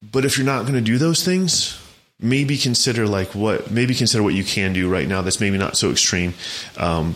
But 0.01 0.25
if 0.25 0.37
you're 0.37 0.45
not 0.45 0.63
going 0.63 0.73
to 0.73 0.81
do 0.81 0.97
those 0.97 1.23
things, 1.23 1.78
maybe 2.19 2.57
consider 2.57 3.07
like 3.07 3.33
what 3.35 3.71
maybe 3.71 3.95
consider 3.95 4.23
what 4.23 4.33
you 4.33 4.43
can 4.43 4.73
do 4.73 4.89
right 4.89 5.07
now 5.07 5.21
that's 5.21 5.39
maybe 5.39 5.57
not 5.57 5.77
so 5.77 5.91
extreme. 5.91 6.33
Um, 6.77 7.15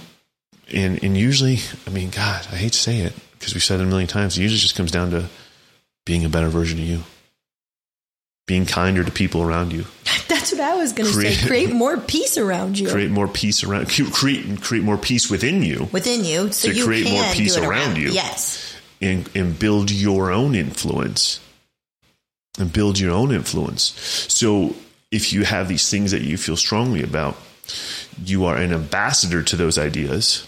and 0.74 1.04
and 1.04 1.18
usually 1.18 1.60
i 1.86 1.90
mean 1.90 2.10
god 2.10 2.48
i 2.52 2.56
hate 2.56 2.72
to 2.72 2.80
say 2.80 3.00
it 3.00 3.14
because 3.38 3.54
we've 3.54 3.62
said 3.62 3.82
it 3.82 3.84
a 3.84 3.86
million 3.86 4.08
times 4.08 4.38
it 4.38 4.42
usually 4.42 4.58
just 4.58 4.78
comes 4.78 4.92
down 4.92 5.12
to 5.12 5.28
being 6.06 6.26
a 6.26 6.30
better 6.30 6.50
version 6.50 6.80
of 6.80 6.86
you. 6.86 7.04
Being 8.46 8.66
kinder 8.66 9.04
to 9.04 9.12
people 9.12 9.42
around 9.42 9.72
you. 9.72 9.86
That's 10.28 10.52
what 10.52 10.60
i 10.62 10.76
was 10.76 10.92
going 10.92 11.10
to 11.10 11.14
say. 11.14 11.48
Create 11.48 11.72
more 11.72 11.98
peace 11.98 12.38
around 12.38 12.78
you. 12.78 12.90
Create 12.90 13.12
more 13.12 13.28
peace 13.28 13.64
around 13.64 13.88
create 13.90 14.62
create 14.62 14.84
more 14.84 14.98
peace 14.98 15.30
within 15.30 15.64
you. 15.64 15.88
Within 15.92 16.26
you 16.26 16.52
so 16.52 16.70
to 16.70 16.76
you 16.76 16.84
create 16.84 17.10
more 17.10 17.24
peace 17.34 17.56
around, 17.56 17.70
around 17.70 17.98
you. 17.98 18.10
Yes. 18.10 18.76
And 19.02 19.30
and 19.36 19.58
build 19.58 19.92
your 19.92 20.32
own 20.32 20.56
influence. 20.56 21.40
And 22.60 22.72
build 22.72 23.00
your 23.00 23.12
own 23.12 23.32
influence. 23.32 23.94
So 24.28 24.76
if 25.14 25.32
you 25.32 25.44
have 25.44 25.68
these 25.68 25.90
things 25.92 26.10
that 26.10 26.24
you 26.24 26.38
feel 26.38 26.58
strongly 26.58 27.04
about, 27.04 27.38
you 28.26 28.46
are 28.46 28.58
an 28.58 28.74
ambassador 28.74 29.44
to 29.44 29.56
those 29.56 29.78
ideas 29.78 30.48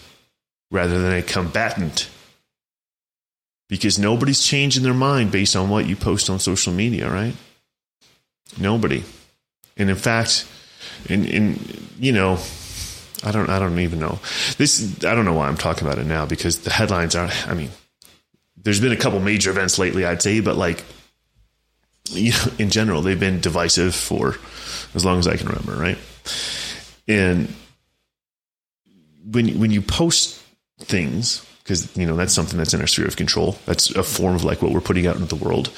rather 0.72 1.00
than 1.00 1.14
a 1.14 1.22
combatant. 1.22 2.10
Because 3.68 3.96
nobody's 3.96 4.44
changing 4.44 4.82
their 4.82 4.92
mind 4.92 5.30
based 5.30 5.54
on 5.54 5.70
what 5.70 5.86
you 5.86 5.94
post 5.94 6.28
on 6.28 6.40
social 6.40 6.72
media, 6.72 7.08
right? 7.08 7.34
Nobody. 8.58 9.04
And 9.76 9.88
in 9.88 9.96
fact, 9.96 10.46
in, 11.08 11.24
in 11.24 11.60
you 11.98 12.10
know, 12.10 12.38
I 13.22 13.30
don't 13.30 13.48
I 13.48 13.58
don't 13.58 13.78
even 13.78 14.00
know. 14.00 14.18
This 14.58 15.04
I 15.04 15.14
don't 15.14 15.24
know 15.24 15.32
why 15.32 15.46
I'm 15.46 15.56
talking 15.56 15.86
about 15.86 15.98
it 15.98 16.06
now 16.06 16.26
because 16.26 16.60
the 16.60 16.70
headlines 16.70 17.14
are 17.14 17.30
I 17.46 17.54
mean, 17.54 17.70
there's 18.56 18.80
been 18.80 18.92
a 18.92 18.96
couple 18.96 19.20
major 19.20 19.50
events 19.50 19.78
lately, 19.78 20.04
I'd 20.04 20.22
say, 20.22 20.40
but 20.40 20.56
like 20.56 20.84
you 22.10 22.32
know, 22.46 22.52
in 22.58 22.70
general, 22.70 23.02
they've 23.02 23.18
been 23.18 23.40
divisive 23.40 23.94
for 23.94 24.36
as 24.94 25.04
long 25.04 25.18
as 25.18 25.26
I 25.26 25.36
can 25.36 25.48
remember, 25.48 25.74
right? 25.74 25.98
And 27.08 27.52
when 29.24 29.58
when 29.58 29.70
you 29.70 29.82
post 29.82 30.42
things, 30.80 31.44
because 31.62 31.96
you 31.96 32.06
know 32.06 32.16
that's 32.16 32.32
something 32.34 32.58
that's 32.58 32.74
in 32.74 32.80
our 32.80 32.86
sphere 32.86 33.06
of 33.06 33.16
control. 33.16 33.58
That's 33.66 33.90
a 33.90 34.02
form 34.02 34.34
of 34.34 34.44
like 34.44 34.62
what 34.62 34.72
we're 34.72 34.80
putting 34.80 35.06
out 35.06 35.16
into 35.16 35.34
the 35.34 35.44
world. 35.44 35.70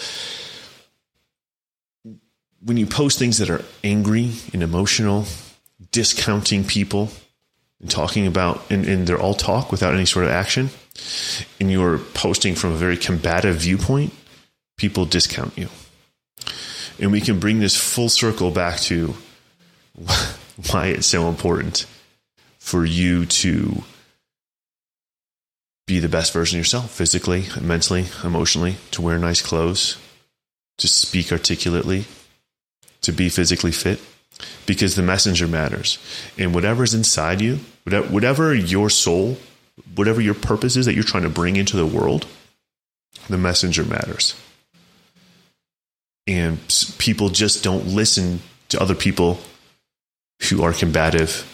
When 2.60 2.76
you 2.76 2.86
post 2.86 3.18
things 3.18 3.38
that 3.38 3.50
are 3.50 3.64
angry 3.84 4.32
and 4.52 4.62
emotional, 4.62 5.26
discounting 5.92 6.64
people 6.64 7.10
and 7.80 7.88
talking 7.88 8.26
about, 8.26 8.68
and, 8.68 8.84
and 8.84 9.06
they're 9.06 9.20
all 9.20 9.34
talk 9.34 9.70
without 9.70 9.94
any 9.94 10.04
sort 10.04 10.24
of 10.24 10.32
action, 10.32 10.70
and 11.60 11.70
you're 11.70 11.98
posting 11.98 12.56
from 12.56 12.72
a 12.72 12.76
very 12.76 12.96
combative 12.96 13.56
viewpoint, 13.56 14.12
people 14.76 15.04
discount 15.04 15.56
you 15.56 15.68
and 17.00 17.12
we 17.12 17.20
can 17.20 17.38
bring 17.38 17.60
this 17.60 17.76
full 17.76 18.08
circle 18.08 18.50
back 18.50 18.78
to 18.80 19.14
why 20.70 20.86
it's 20.86 21.06
so 21.06 21.28
important 21.28 21.86
for 22.58 22.84
you 22.84 23.24
to 23.26 23.82
be 25.86 26.00
the 26.00 26.08
best 26.08 26.32
version 26.32 26.58
of 26.58 26.60
yourself 26.60 26.90
physically, 26.90 27.44
mentally, 27.60 28.06
emotionally, 28.22 28.76
to 28.90 29.00
wear 29.00 29.18
nice 29.18 29.40
clothes, 29.40 29.96
to 30.76 30.86
speak 30.86 31.32
articulately, 31.32 32.04
to 33.00 33.12
be 33.12 33.28
physically 33.30 33.72
fit, 33.72 33.98
because 34.66 34.96
the 34.96 35.02
messenger 35.02 35.48
matters. 35.48 35.98
And 36.36 36.54
whatever's 36.54 36.92
inside 36.92 37.40
you, 37.40 37.60
whatever 37.86 38.54
your 38.54 38.90
soul, 38.90 39.38
whatever 39.94 40.20
your 40.20 40.34
purpose 40.34 40.76
is 40.76 40.84
that 40.84 40.94
you're 40.94 41.04
trying 41.04 41.22
to 41.22 41.30
bring 41.30 41.56
into 41.56 41.76
the 41.76 41.86
world, 41.86 42.26
the 43.28 43.38
messenger 43.38 43.84
matters 43.84 44.34
and 46.28 46.58
people 46.98 47.30
just 47.30 47.64
don't 47.64 47.86
listen 47.86 48.40
to 48.68 48.80
other 48.80 48.94
people 48.94 49.38
who 50.50 50.62
are 50.62 50.74
combative, 50.74 51.46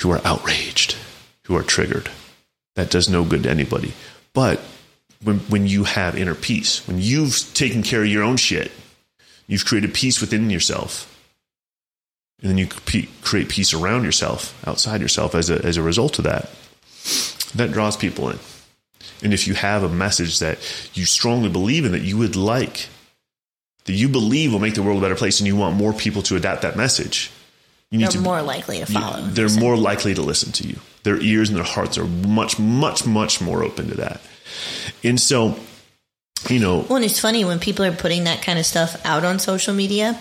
who 0.00 0.10
are 0.10 0.20
outraged, 0.26 0.96
who 1.44 1.56
are 1.56 1.62
triggered. 1.62 2.10
That 2.74 2.90
does 2.90 3.08
no 3.08 3.22
good 3.22 3.44
to 3.44 3.50
anybody. 3.50 3.92
But 4.32 4.60
when, 5.22 5.38
when 5.48 5.68
you 5.68 5.84
have 5.84 6.18
inner 6.18 6.34
peace, 6.34 6.86
when 6.88 6.98
you've 6.98 7.54
taken 7.54 7.84
care 7.84 8.02
of 8.02 8.08
your 8.08 8.24
own 8.24 8.36
shit, 8.36 8.72
you've 9.46 9.64
created 9.64 9.94
peace 9.94 10.20
within 10.20 10.50
yourself, 10.50 11.10
and 12.42 12.50
then 12.50 12.58
you 12.58 12.66
create 13.22 13.48
peace 13.48 13.72
around 13.72 14.02
yourself, 14.02 14.60
outside 14.66 15.00
yourself 15.00 15.36
as 15.36 15.50
a, 15.50 15.64
as 15.64 15.76
a 15.76 15.82
result 15.82 16.18
of 16.18 16.24
that, 16.24 16.50
that 17.54 17.70
draws 17.70 17.96
people 17.96 18.28
in. 18.28 18.40
And 19.22 19.32
if 19.32 19.46
you 19.46 19.54
have 19.54 19.84
a 19.84 19.88
message 19.88 20.40
that 20.40 20.58
you 20.94 21.06
strongly 21.06 21.48
believe 21.48 21.84
in 21.84 21.92
that 21.92 22.02
you 22.02 22.18
would 22.18 22.34
like 22.34 22.88
that 23.84 23.92
you 23.92 24.08
believe 24.08 24.52
will 24.52 24.60
make 24.60 24.74
the 24.74 24.82
world 24.82 24.98
a 24.98 25.00
better 25.00 25.14
place 25.14 25.40
and 25.40 25.46
you 25.46 25.56
want 25.56 25.76
more 25.76 25.92
people 25.92 26.22
to 26.22 26.36
adapt 26.36 26.62
that 26.62 26.76
message, 26.76 27.30
you 27.90 27.98
need 27.98 28.04
they're 28.06 28.12
to 28.12 28.20
more 28.20 28.42
likely 28.42 28.78
to 28.78 28.86
follow. 28.86 29.24
You, 29.24 29.30
they're 29.30 29.60
more 29.60 29.76
likely 29.76 30.14
to 30.14 30.22
listen 30.22 30.52
to 30.52 30.66
you. 30.66 30.78
Their 31.04 31.20
ears 31.20 31.48
and 31.48 31.56
their 31.56 31.64
hearts 31.64 31.98
are 31.98 32.06
much, 32.06 32.58
much, 32.58 33.06
much 33.06 33.40
more 33.40 33.62
open 33.62 33.88
to 33.88 33.94
that. 33.96 34.20
And 35.02 35.20
so, 35.20 35.56
you 36.48 36.58
know. 36.58 36.86
Well, 36.88 36.96
and 36.96 37.04
it's 37.04 37.20
funny 37.20 37.44
when 37.44 37.58
people 37.58 37.84
are 37.84 37.92
putting 37.92 38.24
that 38.24 38.42
kind 38.42 38.58
of 38.58 38.66
stuff 38.66 39.00
out 39.04 39.24
on 39.24 39.38
social 39.38 39.74
media. 39.74 40.18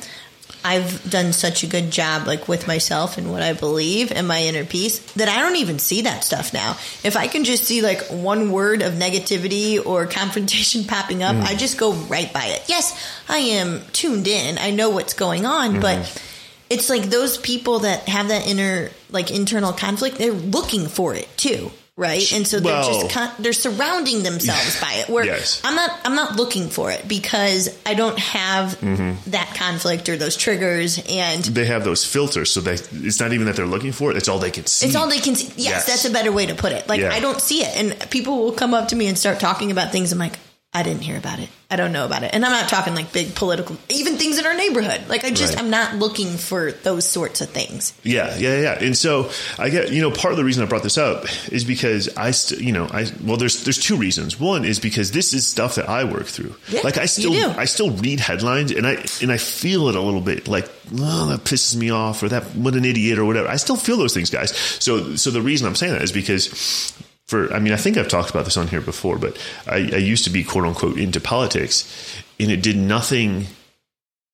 I've 0.64 1.10
done 1.10 1.34
such 1.34 1.64
a 1.64 1.68
good 1.68 1.92
job 1.92 2.26
like 2.26 2.48
with 2.48 2.68
myself 2.68 3.18
and 3.18 3.32
what 3.32 3.42
I 3.42 3.54
believe 3.54 4.12
and 4.12 4.28
my 4.28 4.44
inner 4.44 4.64
peace 4.64 5.00
that 5.14 5.28
I 5.28 5.40
don't 5.42 5.58
even 5.58 5.80
see 5.80 6.04
that 6.04 6.24
stuff 6.24 6.54
now. 6.54 6.72
If 7.04 7.18
I 7.18 7.28
can 7.28 7.44
just 7.44 7.66
see 7.66 7.82
like 7.82 8.02
one 8.08 8.52
word 8.52 8.82
of 8.82 8.94
negativity 8.94 9.84
or 9.84 10.06
confrontation 10.06 10.84
popping 10.88 11.24
up, 11.24 11.36
mm. 11.36 11.44
I 11.44 11.56
just 11.56 11.78
go 11.78 11.94
right 11.94 12.32
by 12.32 12.46
it. 12.46 12.64
Yes, 12.68 12.98
I 13.28 13.38
am 13.38 13.82
tuned 13.92 14.28
in. 14.28 14.58
I 14.58 14.72
know 14.72 14.90
what's 14.90 15.14
going 15.14 15.46
on, 15.46 15.72
mm-hmm. 15.72 15.82
but 15.82 16.22
it's 16.70 16.90
like 16.90 17.04
those 17.04 17.38
people 17.38 17.80
that 17.80 18.08
have 18.08 18.30
that 18.30 18.48
inner 18.48 18.90
like 19.12 19.32
internal 19.32 19.74
conflict, 19.74 20.18
they're 20.18 20.32
looking 20.32 20.88
for 20.88 21.14
it 21.14 21.28
too 21.38 21.72
right? 21.96 22.32
And 22.34 22.48
so 22.48 22.60
they're 22.60 22.74
well, 22.74 23.08
just 23.08 23.42
they're 23.42 23.54
surrounding 23.54 24.24
themselves 24.24 24.80
by 24.82 24.94
it. 24.94 25.10
Where 25.10 25.26
yes. 25.26 25.62
I'm 25.64 25.76
not 25.76 26.00
I'm 26.06 26.16
not 26.16 26.36
looking 26.36 26.70
for 26.70 26.92
it 26.92 27.08
because 27.08 27.78
I 27.86 27.94
don't 27.94 28.18
have 28.18 28.80
mm-hmm. 28.80 29.30
that 29.32 29.54
conflict 29.56 30.10
or 30.10 30.18
those 30.18 30.36
triggers, 30.36 31.04
and 31.10 31.44
they 31.44 31.66
have 31.66 31.84
those 31.84 32.06
filters. 32.06 32.52
So 32.52 32.62
they 32.62 32.74
it's 32.74 33.20
not 33.20 33.34
even 33.34 33.46
that 33.48 33.56
they're 33.56 33.66
looking 33.66 33.92
for 33.92 34.12
it; 34.12 34.18
it's 34.18 34.28
all 34.28 34.40
they 34.40 34.52
can 34.52 34.66
see. 34.66 34.88
It's 34.88 34.96
all 34.96 35.08
they 35.08 35.20
can 35.20 35.36
see. 35.36 35.48
Yes, 35.48 35.58
yes. 35.58 35.86
that's 35.86 36.06
a 36.06 36.12
better 36.12 36.32
way 36.32 36.48
to 36.48 36.56
put 36.56 36.72
it. 36.72 36.88
Like 36.88 37.02
yeah. 37.02 37.12
I 37.12 37.20
don't 37.20 37.40
see 37.40 37.64
it, 37.64 37.76
and 37.76 38.10
people 38.10 38.38
will 38.38 38.54
come 38.54 38.74
up 38.74 38.90
to 38.90 38.96
me 38.96 39.08
and 39.08 39.18
start 39.18 39.40
talking 39.40 39.72
about 39.72 39.92
things. 39.92 40.12
I'm 40.12 40.20
like. 40.20 40.38
I 40.76 40.82
didn't 40.82 41.02
hear 41.02 41.18
about 41.18 41.40
it. 41.40 41.50
I 41.70 41.76
don't 41.76 41.92
know 41.92 42.06
about 42.06 42.24
it. 42.24 42.32
And 42.34 42.44
I'm 42.46 42.52
not 42.52 42.68
talking 42.70 42.94
like 42.96 43.12
big 43.14 43.34
political, 43.36 43.78
even 43.90 44.18
things 44.18 44.38
in 44.40 44.46
our 44.46 44.56
neighborhood. 44.56 45.08
Like 45.08 45.24
I 45.24 45.30
just, 45.32 45.54
Right. 45.56 45.64
I'm 45.64 45.70
not 45.72 45.96
looking 45.96 46.38
for 46.38 46.72
those 46.72 47.08
sorts 47.08 47.42
of 47.42 47.50
things. 47.50 47.94
Yeah, 48.04 48.36
yeah, 48.38 48.60
yeah. 48.60 48.78
And 48.84 48.96
so 48.98 49.30
I 49.58 49.70
get, 49.70 49.92
you 49.92 50.02
know, 50.02 50.12
part 50.12 50.32
of 50.34 50.38
the 50.38 50.44
reason 50.44 50.64
I 50.64 50.68
brought 50.68 50.84
this 50.84 50.98
up 50.98 51.26
is 51.52 51.64
because 51.64 52.16
I, 52.18 52.32
st- 52.32 52.62
you 52.62 52.72
know, 52.72 52.86
I 52.92 53.06
well, 53.24 53.38
there's 53.38 53.64
there's 53.64 53.80
two 53.80 53.98
reasons. 53.98 54.40
One 54.40 54.66
is 54.66 54.80
because 54.80 55.12
this 55.12 55.34
is 55.34 55.46
stuff 55.48 55.76
that 55.76 55.90
I 55.90 56.04
work 56.06 56.26
through. 56.26 56.56
Yeah, 56.70 56.82
like 56.84 56.98
I 56.98 57.06
still. 57.06 57.34
I 57.52 57.66
still 57.66 57.92
read 57.92 58.20
headlines 58.20 58.72
and 58.72 58.86
I 58.88 59.04
and 59.22 59.32
I 59.32 59.38
feel 59.38 59.88
it 59.90 59.96
a 59.96 60.02
little 60.02 60.22
bit 60.22 60.48
like 60.48 60.70
oh 61.00 61.28
that 61.30 61.42
pisses 61.44 61.76
me 61.76 61.90
off 61.92 62.22
or 62.24 62.30
that 62.30 62.44
what 62.56 62.76
an 62.76 62.86
idiot 62.86 63.18
or 63.20 63.26
whatever. 63.26 63.48
I 63.48 63.58
still 63.58 63.78
feel 63.78 63.98
those 63.98 64.14
things, 64.14 64.30
guys. 64.30 64.56
So 64.80 65.16
so 65.16 65.30
the 65.32 65.42
reason 65.42 65.68
I'm 65.68 65.76
saying 65.76 65.94
that 65.94 66.02
is 66.04 66.12
because 66.12 66.94
for 67.28 67.54
I 67.54 67.60
mean 67.60 67.74
I 67.74 67.78
think 67.78 67.98
I've 67.98 68.08
talked 68.08 68.30
about 68.30 68.46
this 68.46 68.58
on 68.58 68.68
here 68.68 68.82
before, 68.82 69.18
but 69.18 69.38
I, 69.68 69.78
I 69.78 69.98
used 69.98 70.24
to 70.26 70.30
be 70.30 70.44
quote 70.44 70.66
unquote 70.66 70.98
into 70.98 71.20
politics, 71.20 72.22
and 72.40 72.52
it 72.52 72.62
did 72.62 72.78
nothing 72.78 73.48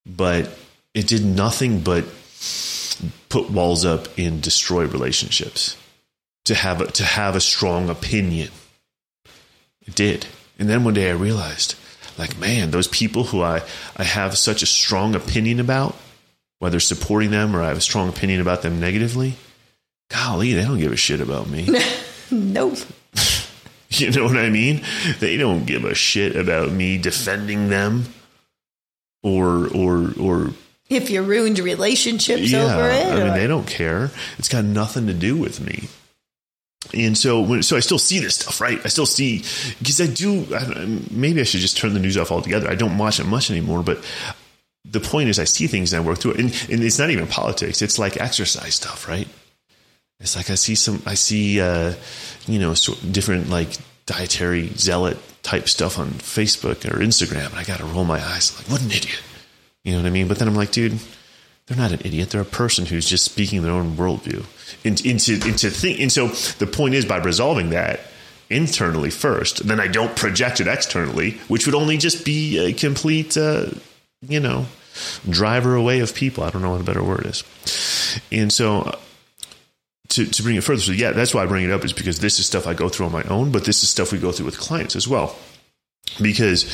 but 0.06 0.50
it 0.94 1.08
did 1.08 1.24
nothing 1.24 1.82
but 1.82 2.06
put 3.30 3.50
walls 3.50 3.86
up 3.86 4.08
and 4.18 4.42
destroy 4.42 4.86
relationships. 4.86 5.78
To 6.46 6.56
have 6.56 6.82
a, 6.82 6.88
to 6.94 7.04
have 7.04 7.36
a 7.36 7.42
strong 7.42 7.90
opinion, 7.90 8.50
it 9.86 9.94
did. 9.94 10.26
And 10.58 10.68
then 10.68 10.84
one 10.84 10.96
day 10.96 11.12
I 11.12 11.14
realized, 11.14 11.76
like, 12.18 12.40
man, 12.40 12.72
those 12.72 12.88
people 12.88 13.26
who 13.26 13.44
I 13.44 13.62
I 13.98 14.04
have 14.04 14.36
such 14.36 14.64
a 14.64 14.66
strong 14.66 15.14
opinion 15.14 15.60
about, 15.60 15.96
whether 16.58 16.80
supporting 16.80 17.30
them 17.30 17.56
or 17.56 17.62
I 17.62 17.68
have 17.68 17.78
a 17.78 17.82
strong 17.82 18.10
opinion 18.10 18.42
about 18.42 18.64
them 18.64 18.80
negatively, 18.80 19.36
golly, 20.10 20.54
they 20.54 20.64
don't 20.64 20.80
give 20.80 20.92
a 20.92 20.98
shit 20.98 21.22
about 21.22 21.48
me. 21.48 21.68
Nope. 22.32 22.78
You 23.92 24.12
know 24.12 24.26
what 24.26 24.38
I 24.38 24.50
mean? 24.50 24.84
They 25.20 25.36
don't 25.36 25.66
give 25.66 25.84
a 25.84 25.96
shit 25.96 26.36
about 26.36 26.72
me 26.72 27.00
defending 27.00 27.70
them 27.70 28.06
or 29.24 29.68
or 29.76 30.14
or 30.20 30.52
If 30.90 31.10
you 31.10 31.24
ruined 31.24 31.58
relationships 31.58 32.52
yeah. 32.52 32.64
over 32.66 32.90
it. 32.90 33.08
I 33.08 33.16
mean, 33.16 33.28
or- 33.30 33.38
they 33.38 33.48
don't 33.48 33.68
care. 33.68 34.12
It's 34.38 34.48
got 34.48 34.64
nothing 34.64 35.08
to 35.08 35.14
do 35.14 35.36
with 35.36 35.60
me. 35.60 35.90
And 36.94 37.18
so, 37.18 37.42
when, 37.42 37.62
so 37.62 37.76
I 37.76 37.82
still 37.82 38.00
see 38.00 38.20
this 38.20 38.36
stuff, 38.36 38.62
right? 38.62 38.80
I 38.86 38.88
still 38.88 39.06
see 39.06 39.40
because 39.80 40.00
I 40.00 40.08
do. 40.08 40.46
I, 40.56 40.86
maybe 41.12 41.42
I 41.42 41.44
should 41.44 41.60
just 41.60 41.78
turn 41.78 41.94
the 41.94 42.00
news 42.00 42.18
off 42.18 42.32
altogether. 42.32 42.70
I 42.70 42.76
don't 42.76 42.98
watch 42.98 43.20
it 43.20 43.26
much 43.26 43.52
anymore, 43.52 43.84
but 43.84 44.04
the 44.86 45.00
point 45.00 45.30
is, 45.30 45.40
I 45.40 45.44
see 45.44 45.68
things 45.68 45.94
and 45.94 46.04
I 46.04 46.08
work 46.08 46.20
through 46.20 46.34
it. 46.34 46.40
And, 46.40 46.68
and 46.72 46.84
it's 46.84 46.98
not 46.98 47.10
even 47.10 47.28
politics; 47.28 47.82
it's 47.82 48.00
like 48.00 48.18
exercise 48.18 48.76
stuff, 48.76 49.08
right? 49.08 49.28
It's 50.20 50.36
like 50.36 50.50
I 50.50 50.56
see 50.56 50.76
some, 50.76 51.02
I 51.06 51.14
see, 51.14 51.62
uh, 51.62 51.94
you 52.46 52.60
know, 52.60 52.74
sort 52.74 53.00
different 53.12 53.50
like 53.50 53.78
dietary 54.06 54.68
zealot 54.76 55.18
type 55.44 55.70
stuff 55.70 55.98
on 55.98 56.10
Facebook 56.10 56.84
or 56.86 57.00
Instagram, 57.00 57.52
and 57.52 57.56
I 57.56 57.64
got 57.64 57.80
to 57.80 57.86
roll 57.86 58.04
my 58.04 58.22
eyes 58.22 58.58
like, 58.58 58.70
what 58.70 58.82
an 58.82 58.92
idiot, 58.92 59.22
you 59.84 59.94
know 59.94 60.00
what 60.00 60.08
I 60.08 60.12
mean? 60.12 60.28
But 60.28 60.40
then 60.40 60.48
I'm 60.48 60.56
like, 60.56 60.72
dude, 60.72 61.00
they're 61.68 61.78
not 61.78 61.92
an 61.92 62.02
idiot; 62.04 62.32
they're 62.32 62.42
a 62.42 62.46
person 62.46 62.86
who's 62.86 63.08
just 63.08 63.24
speaking 63.24 63.62
their 63.62 63.72
own 63.72 63.96
worldview 63.96 64.44
into 64.84 65.08
into 65.08 65.34
into 65.48 65.70
think. 65.70 66.00
And 66.00 66.12
so 66.12 66.28
the 66.28 66.68
point 66.68 66.96
is, 66.96 67.06
by 67.06 67.18
resolving 67.18 67.70
that 67.70 68.00
internally 68.50 69.12
first, 69.12 69.68
then 69.68 69.80
I 69.80 69.88
don't 69.88 70.16
project 70.16 70.60
it 70.60 70.68
externally, 70.68 71.34
which 71.48 71.68
would 71.68 71.76
only 71.76 71.98
just 71.98 72.26
be 72.26 72.58
a 72.58 72.74
complete, 72.74 73.38
uh, 73.38 73.68
you 74.28 74.40
know, 74.40 74.66
driver 75.30 75.76
away 75.76 76.00
of 76.00 76.16
people. 76.16 76.44
I 76.44 76.50
don't 76.50 76.64
know 76.64 76.72
what 76.72 76.82
a 76.82 76.84
better 76.84 77.04
word 77.04 77.28
is. 77.28 77.44
And 78.32 78.52
so 78.52 78.98
to, 80.10 80.26
to 80.26 80.44
bring 80.44 80.56
it 80.56 80.64
further, 80.64 80.82
so 80.82 80.92
yeah, 80.92 81.12
that's 81.12 81.34
why 81.34 81.44
I 81.44 81.46
bring 81.46 81.64
it 81.66 81.72
up 81.72 81.86
is 81.86 81.94
because 81.94 82.20
this 82.20 82.40
is 82.40 82.46
stuff 82.46 82.68
I 82.68 82.74
go 82.74 82.90
through 82.90 83.06
on 83.08 83.12
my 83.12 83.24
own, 83.24 83.52
but 83.52 83.66
this 83.66 83.84
is 83.84 83.90
stuff 83.90 84.12
we 84.12 84.18
go 84.20 84.32
through 84.32 84.46
with 84.48 84.60
clients 84.60 84.96
as 84.96 85.08
well. 85.08 85.36
Because 86.22 86.66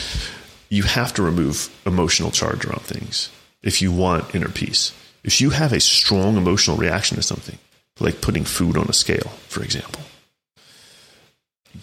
you 0.70 0.84
have 0.84 1.14
to 1.16 1.22
remove 1.22 1.70
emotional 1.86 2.32
charge 2.32 2.66
around 2.66 2.82
things 2.82 3.30
if 3.62 3.82
you 3.82 3.92
want 3.92 4.34
inner 4.34 4.50
peace. 4.50 4.94
If 5.24 5.42
you 5.42 5.50
have 5.52 5.74
a 5.74 5.80
strong 5.80 6.38
emotional 6.38 6.78
reaction 6.78 7.18
to 7.18 7.24
something, 7.24 7.58
like 8.00 8.22
putting 8.22 8.44
food 8.46 8.78
on 8.78 8.88
a 8.88 8.94
scale, 8.94 9.30
for 9.48 9.64
example, 9.64 10.02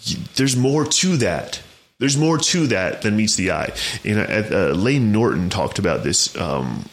you- 0.03 0.17
there's 0.35 0.55
more 0.55 0.85
to 0.85 1.17
that. 1.17 1.61
There's 1.99 2.17
more 2.17 2.37
to 2.37 2.67
that 2.67 3.01
than 3.03 3.15
meets 3.15 3.35
the 3.35 3.51
eye. 3.51 3.73
And 4.03 4.19
uh, 4.19 4.55
uh, 4.55 4.73
Layne 4.75 5.11
Norton 5.11 5.49
talked 5.49 5.79
about 5.79 6.03
this 6.03 6.35
um, 6.37 6.85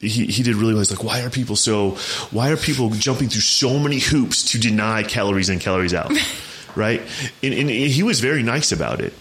he, 0.00 0.26
he 0.26 0.42
did 0.42 0.54
really 0.54 0.74
well. 0.74 0.80
He's 0.80 0.90
like, 0.90 1.02
why 1.04 1.22
are 1.22 1.30
people 1.30 1.56
so, 1.56 1.90
why 2.30 2.50
are 2.50 2.56
people 2.56 2.90
jumping 2.90 3.28
through 3.28 3.40
so 3.40 3.78
many 3.78 3.98
hoops 3.98 4.52
to 4.52 4.58
deny 4.58 5.02
calories 5.02 5.48
in, 5.48 5.58
calories 5.58 5.94
out? 5.94 6.12
right. 6.76 7.02
And, 7.42 7.52
and 7.54 7.68
he 7.70 8.02
was 8.02 8.20
very 8.20 8.42
nice 8.42 8.70
about 8.72 9.00
it. 9.00 9.12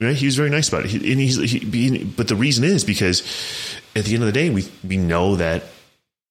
Right. 0.00 0.14
He 0.16 0.26
was 0.26 0.36
very 0.36 0.50
nice 0.50 0.68
about 0.68 0.84
it. 0.84 0.90
He, 0.90 1.12
and 1.12 1.20
he's, 1.20 1.36
he, 1.36 2.04
but 2.04 2.28
the 2.28 2.36
reason 2.36 2.64
is 2.64 2.84
because 2.84 3.22
at 3.96 4.04
the 4.04 4.14
end 4.14 4.22
of 4.22 4.26
the 4.26 4.32
day, 4.32 4.50
we, 4.50 4.64
we 4.86 4.96
know 4.96 5.36
that 5.36 5.64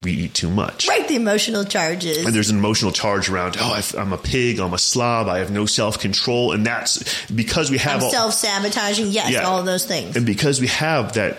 we 0.03 0.11
eat 0.13 0.33
too 0.33 0.49
much. 0.49 0.87
right, 0.87 1.07
the 1.07 1.15
emotional 1.15 1.63
charges. 1.65 2.25
And 2.25 2.33
there's 2.33 2.49
an 2.49 2.57
emotional 2.59 2.91
charge 2.91 3.29
around, 3.29 3.57
oh, 3.59 3.73
I've- 3.73 3.97
I'm 3.97 4.13
a 4.13 4.17
pig, 4.17 4.59
I'm 4.59 4.73
a 4.73 4.77
slob, 4.77 5.27
I 5.27 5.39
have 5.39 5.49
no 5.51 5.65
self 5.65 5.99
control. 5.99 6.51
And 6.51 6.65
that's 6.65 7.25
because 7.31 7.71
we 7.71 7.77
have 7.79 8.03
self 8.03 8.33
sabotaging. 8.33 9.07
Yes, 9.07 9.31
Yeah. 9.31 9.43
all 9.43 9.59
of 9.59 9.65
those 9.65 9.85
things. 9.85 10.15
and 10.15 10.25
because 10.25 10.61
we 10.61 10.67
have 10.67 11.13
that, 11.13 11.37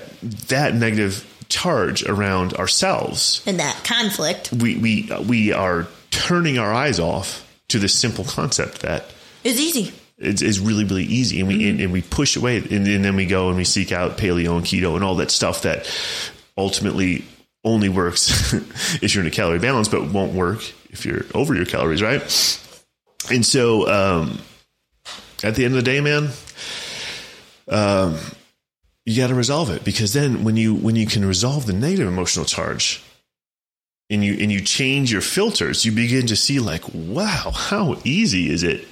that 0.49 0.75
negative 0.75 1.25
charge 1.49 2.05
around 2.05 2.55
ourselves, 2.55 3.43
And 3.47 3.59
that 3.61 3.83
conflict. 3.85 4.53
We 4.53 4.77
we 4.77 5.11
we 5.27 5.53
are 5.53 5.87
turning 6.11 6.59
our 6.59 6.73
eyes 6.73 6.99
off 7.01 7.47
to 7.69 7.79
this 7.79 7.95
simple 7.95 8.25
concept 8.25 8.81
that 8.81 9.07
is 9.45 9.61
easy. 9.61 9.93
it's, 10.19 10.43
is 10.43 10.61
really 10.61 10.85
really 10.85 11.05
easy, 11.05 11.41
and 11.41 11.49
we 11.49 11.69
and, 11.69 11.81
and 11.81 11.93
we 11.93 12.03
push 12.03 12.37
away, 12.37 12.59
and, 12.59 12.87
and 12.87 13.05
then 13.05 13.17
we 13.17 13.27
go 13.27 13.49
and 13.49 13.57
we 13.57 13.65
seek 13.65 13.93
out 13.93 14.19
paleo 14.19 14.57
and 14.57 14.65
keto 14.65 14.95
and 14.95 15.05
all 15.05 15.17
that 15.17 15.31
stuff 15.31 15.63
that 15.63 15.87
ultimately 16.57 17.25
only 17.65 17.89
works 17.89 18.53
if 19.03 19.15
you're 19.15 19.23
in 19.23 19.29
a 19.29 19.35
calorie 19.35 19.59
balance, 19.59 19.89
but 19.89 20.11
won't 20.11 20.33
work 20.33 20.61
if 20.91 21.05
you're 21.05 21.25
over 21.35 21.55
your 21.55 21.67
calories, 21.67 22.03
right? 22.03 22.21
And 23.31 23.45
so, 23.45 23.89
um, 23.89 24.39
at 25.43 25.55
the 25.55 25.65
end 25.65 25.77
of 25.77 25.85
the 25.85 25.91
day, 25.91 26.01
man, 26.01 26.31
um, 27.69 28.19
you 29.09 29.17
got 29.17 29.29
to 29.29 29.35
resolve 29.35 29.71
it 29.71 29.85
because 29.85 30.13
then 30.13 30.45
when 30.45 30.59
you 30.59 30.75
when 30.75 30.95
you 30.95 31.07
can 31.07 31.25
resolve 31.25 31.65
the 31.65 31.73
negative 31.73 32.07
emotional 32.07 32.45
charge 32.45 33.03
and 34.11 34.23
you 34.23 34.35
and 34.35 34.53
you 34.53 34.61
change 34.61 35.11
your 35.11 35.23
filters 35.23 35.87
you 35.87 35.93
begin 35.93 36.27
to 36.27 36.37
see 36.37 36.61
like 36.61 36.83
wow 36.93 37.51
how 37.55 37.97
easy 38.05 38.51
is 38.51 38.63
it 38.63 38.87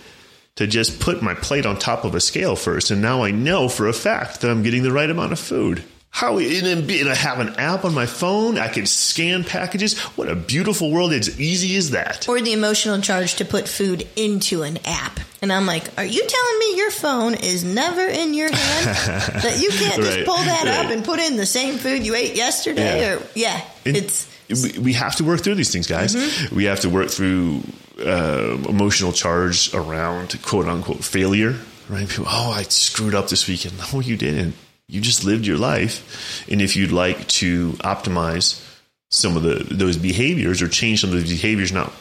to 0.54 0.66
just 0.66 1.00
put 1.00 1.20
my 1.22 1.34
plate 1.34 1.66
on 1.66 1.78
top 1.78 2.02
of 2.02 2.14
a 2.14 2.20
scale 2.20 2.56
first 2.56 2.90
and 2.90 3.02
now 3.02 3.22
i 3.22 3.30
know 3.30 3.68
for 3.68 3.88
a 3.88 3.92
fact 3.92 4.40
that 4.40 4.50
i'm 4.50 4.62
getting 4.62 4.82
the 4.82 4.90
right 4.92 5.10
amount 5.10 5.32
of 5.32 5.38
food 5.38 5.84
how 6.16 6.38
and, 6.38 6.64
then 6.66 6.86
be- 6.86 7.00
and 7.02 7.10
i 7.10 7.14
have 7.14 7.40
an 7.40 7.50
app 7.56 7.84
on 7.84 7.92
my 7.92 8.06
phone 8.06 8.56
i 8.58 8.68
can 8.68 8.86
scan 8.86 9.44
packages 9.44 9.98
what 10.16 10.28
a 10.30 10.34
beautiful 10.34 10.90
world 10.90 11.12
it's 11.12 11.38
easy 11.38 11.76
as 11.76 11.90
that 11.90 12.26
Or 12.28 12.40
the 12.40 12.52
emotional 12.54 13.00
charge 13.02 13.34
to 13.36 13.44
put 13.44 13.68
food 13.68 14.08
into 14.16 14.62
an 14.62 14.78
app. 14.86 15.20
And 15.42 15.52
I'm 15.52 15.66
like, 15.66 15.84
are 15.98 16.04
you 16.04 16.22
telling 16.26 16.58
me 16.58 16.76
your 16.78 16.90
phone 16.90 17.34
is 17.34 17.62
never 17.62 18.00
in 18.00 18.32
your 18.32 18.50
hand? 18.50 18.86
that 19.44 19.60
you 19.62 19.68
can't 19.70 20.02
just 20.02 20.16
Right, 20.16 20.26
pull 20.26 20.36
that 20.52 20.66
up 20.66 20.90
and 20.90 21.04
put 21.04 21.20
in 21.20 21.36
the 21.36 21.44
same 21.46 21.76
food 21.76 22.04
you 22.06 22.14
ate 22.14 22.34
yesterday? 22.34 23.00
Yeah. 23.00 23.14
Or 23.16 23.22
yeah, 23.34 23.60
And 23.84 23.96
it's 23.96 24.26
we, 24.48 24.78
we 24.78 24.92
have 24.94 25.14
to 25.16 25.24
work 25.24 25.40
through 25.42 25.56
these 25.56 25.70
things, 25.70 25.86
guys. 25.86 26.14
Mm-hmm. 26.16 26.56
We 26.56 26.64
have 26.64 26.80
to 26.80 26.88
work 26.88 27.10
through 27.10 27.60
uh, 28.00 28.56
emotional 28.68 29.12
charge 29.12 29.74
around 29.74 30.40
quote 30.42 30.66
unquote 30.66 31.04
failure, 31.04 31.54
right? 31.90 32.08
People, 32.08 32.26
oh, 32.28 32.52
I 32.52 32.62
screwed 32.62 33.14
up 33.14 33.28
this 33.28 33.46
weekend. 33.46 33.74
No, 33.92 34.00
you 34.00 34.16
didn't. 34.16 34.54
You 34.88 35.00
just 35.00 35.24
lived 35.24 35.46
your 35.46 35.58
life. 35.58 36.44
And 36.50 36.62
if 36.62 36.76
you'd 36.76 36.92
like 36.92 37.26
to 37.28 37.72
optimize 37.74 38.62
some 39.10 39.36
of 39.36 39.42
the 39.42 39.74
those 39.74 39.96
behaviors 39.96 40.62
or 40.62 40.68
change 40.68 41.00
some 41.00 41.12
of 41.12 41.16
the 41.16 41.28
behaviors 41.28 41.70
you're 41.70 41.80
not 41.80 41.92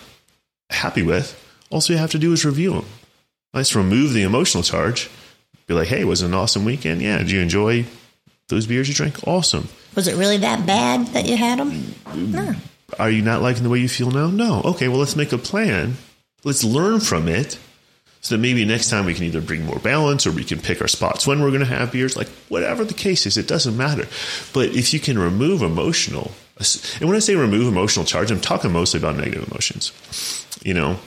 happy 0.69 1.04
with, 1.04 1.41
all 1.69 1.82
you 1.88 1.98
have 1.98 2.12
to 2.12 2.19
do 2.19 2.34
is 2.34 2.45
review 2.45 2.74
them. 2.74 2.86
Let's 3.54 3.76
remove 3.76 4.13
the 4.13 4.24
emotional 4.24 4.63
charge. 4.63 5.10
Be 5.67 5.74
like, 5.74 5.88
hey, 5.88 6.04
was 6.04 6.21
it 6.21 6.28
an 6.28 6.34
awesome 6.34 6.65
weekend? 6.65 7.02
Yeah. 7.02 7.17
Did 7.19 7.32
you 7.32 7.41
enjoy 7.41 7.86
those 8.50 8.67
beers 8.67 8.88
you 8.88 8.93
drank? 8.93 9.28
Awesome. 9.28 9.67
was 9.95 10.08
it 10.08 10.15
really 10.15 10.38
that 10.38 10.65
bad 10.65 11.08
that 11.08 11.26
you 11.26 11.38
had 11.38 11.60
them? 11.60 11.95
No. 12.13 12.54
Are 13.00 13.10
you 13.10 13.24
not 13.24 13.41
liking 13.41 13.63
the 13.63 13.69
way 13.69 13.80
you 13.80 13.89
feel 13.89 14.12
now? 14.12 14.28
No. 14.28 14.62
Okay, 14.63 14.88
well, 14.88 15.00
let's 15.00 15.15
make 15.15 15.32
a 15.32 15.38
plan. 15.38 15.95
Let's 16.43 16.63
learn 16.63 17.00
from 17.00 17.28
it 17.28 17.58
so 18.25 18.33
that 18.33 18.41
maybe 18.41 18.65
next 18.65 18.89
time 18.89 19.05
we 19.05 19.13
can 19.13 19.25
either 19.25 19.39
bring 19.39 19.63
more 19.63 19.77
balance 19.77 20.25
or 20.25 20.31
we 20.31 20.43
can 20.43 20.59
pick 20.59 20.81
our 20.81 20.88
spots 20.88 21.27
when 21.27 21.43
we're 21.43 21.51
going 21.51 21.59
to 21.59 21.67
have 21.67 21.91
beers. 21.91 22.17
Like, 22.17 22.27
whatever 22.49 22.83
the 22.83 22.95
case 22.95 23.27
is, 23.27 23.38
it 23.38 23.47
doesn't 23.47 23.77
matter. 23.77 24.07
But 24.51 24.69
if 24.69 24.95
you 24.95 24.99
can 24.99 25.19
remove 25.19 25.61
emotional, 25.61 26.31
and 26.99 27.07
when 27.07 27.15
I 27.15 27.19
say 27.19 27.35
remove 27.35 27.67
emotional 27.67 28.03
charge, 28.03 28.31
I'm 28.31 28.41
talking 28.41 28.71
mostly 28.71 28.97
about 28.97 29.15
negative 29.15 29.47
emotions, 29.47 29.91
you 30.63 30.73
know. 30.73 30.97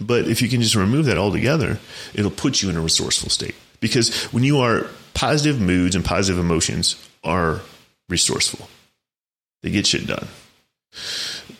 But 0.00 0.26
if 0.26 0.42
you 0.42 0.48
can 0.48 0.60
just 0.60 0.74
remove 0.74 1.04
that 1.04 1.16
altogether, 1.16 1.78
it'll 2.12 2.32
put 2.32 2.60
you 2.60 2.70
in 2.70 2.76
a 2.76 2.80
resourceful 2.80 3.30
state. 3.30 3.54
Because 3.78 4.24
when 4.32 4.42
you 4.42 4.58
are 4.58 4.88
positive 5.14 5.60
moods 5.60 5.94
and 5.94 6.04
positive 6.04 6.40
emotions 6.42 6.96
are 7.22 7.60
resourceful, 8.08 8.68
they 9.62 9.70
get 9.70 9.86
shit 9.86 10.08
done 10.08 10.26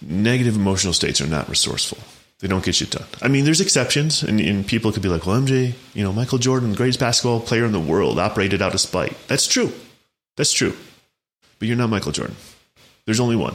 negative 0.02 0.56
emotional 0.56 0.92
states 0.92 1.20
are 1.20 1.26
not 1.26 1.48
resourceful. 1.48 1.98
They 2.40 2.48
don't 2.48 2.64
get 2.64 2.74
shit 2.74 2.90
done. 2.90 3.06
I 3.20 3.28
mean, 3.28 3.44
there's 3.44 3.60
exceptions, 3.60 4.22
and, 4.22 4.40
and 4.40 4.66
people 4.66 4.92
could 4.92 5.02
be 5.02 5.10
like, 5.10 5.26
well, 5.26 5.40
MJ, 5.40 5.74
you 5.92 6.02
know, 6.02 6.12
Michael 6.12 6.38
Jordan, 6.38 6.72
greatest 6.72 6.98
basketball 6.98 7.40
player 7.40 7.66
in 7.66 7.72
the 7.72 7.80
world, 7.80 8.18
operated 8.18 8.62
out 8.62 8.72
of 8.72 8.80
spite. 8.80 9.14
That's 9.28 9.46
true. 9.46 9.72
That's 10.36 10.52
true. 10.52 10.74
But 11.58 11.68
you're 11.68 11.76
not 11.76 11.90
Michael 11.90 12.12
Jordan. 12.12 12.36
There's 13.04 13.20
only 13.20 13.36
one. 13.36 13.54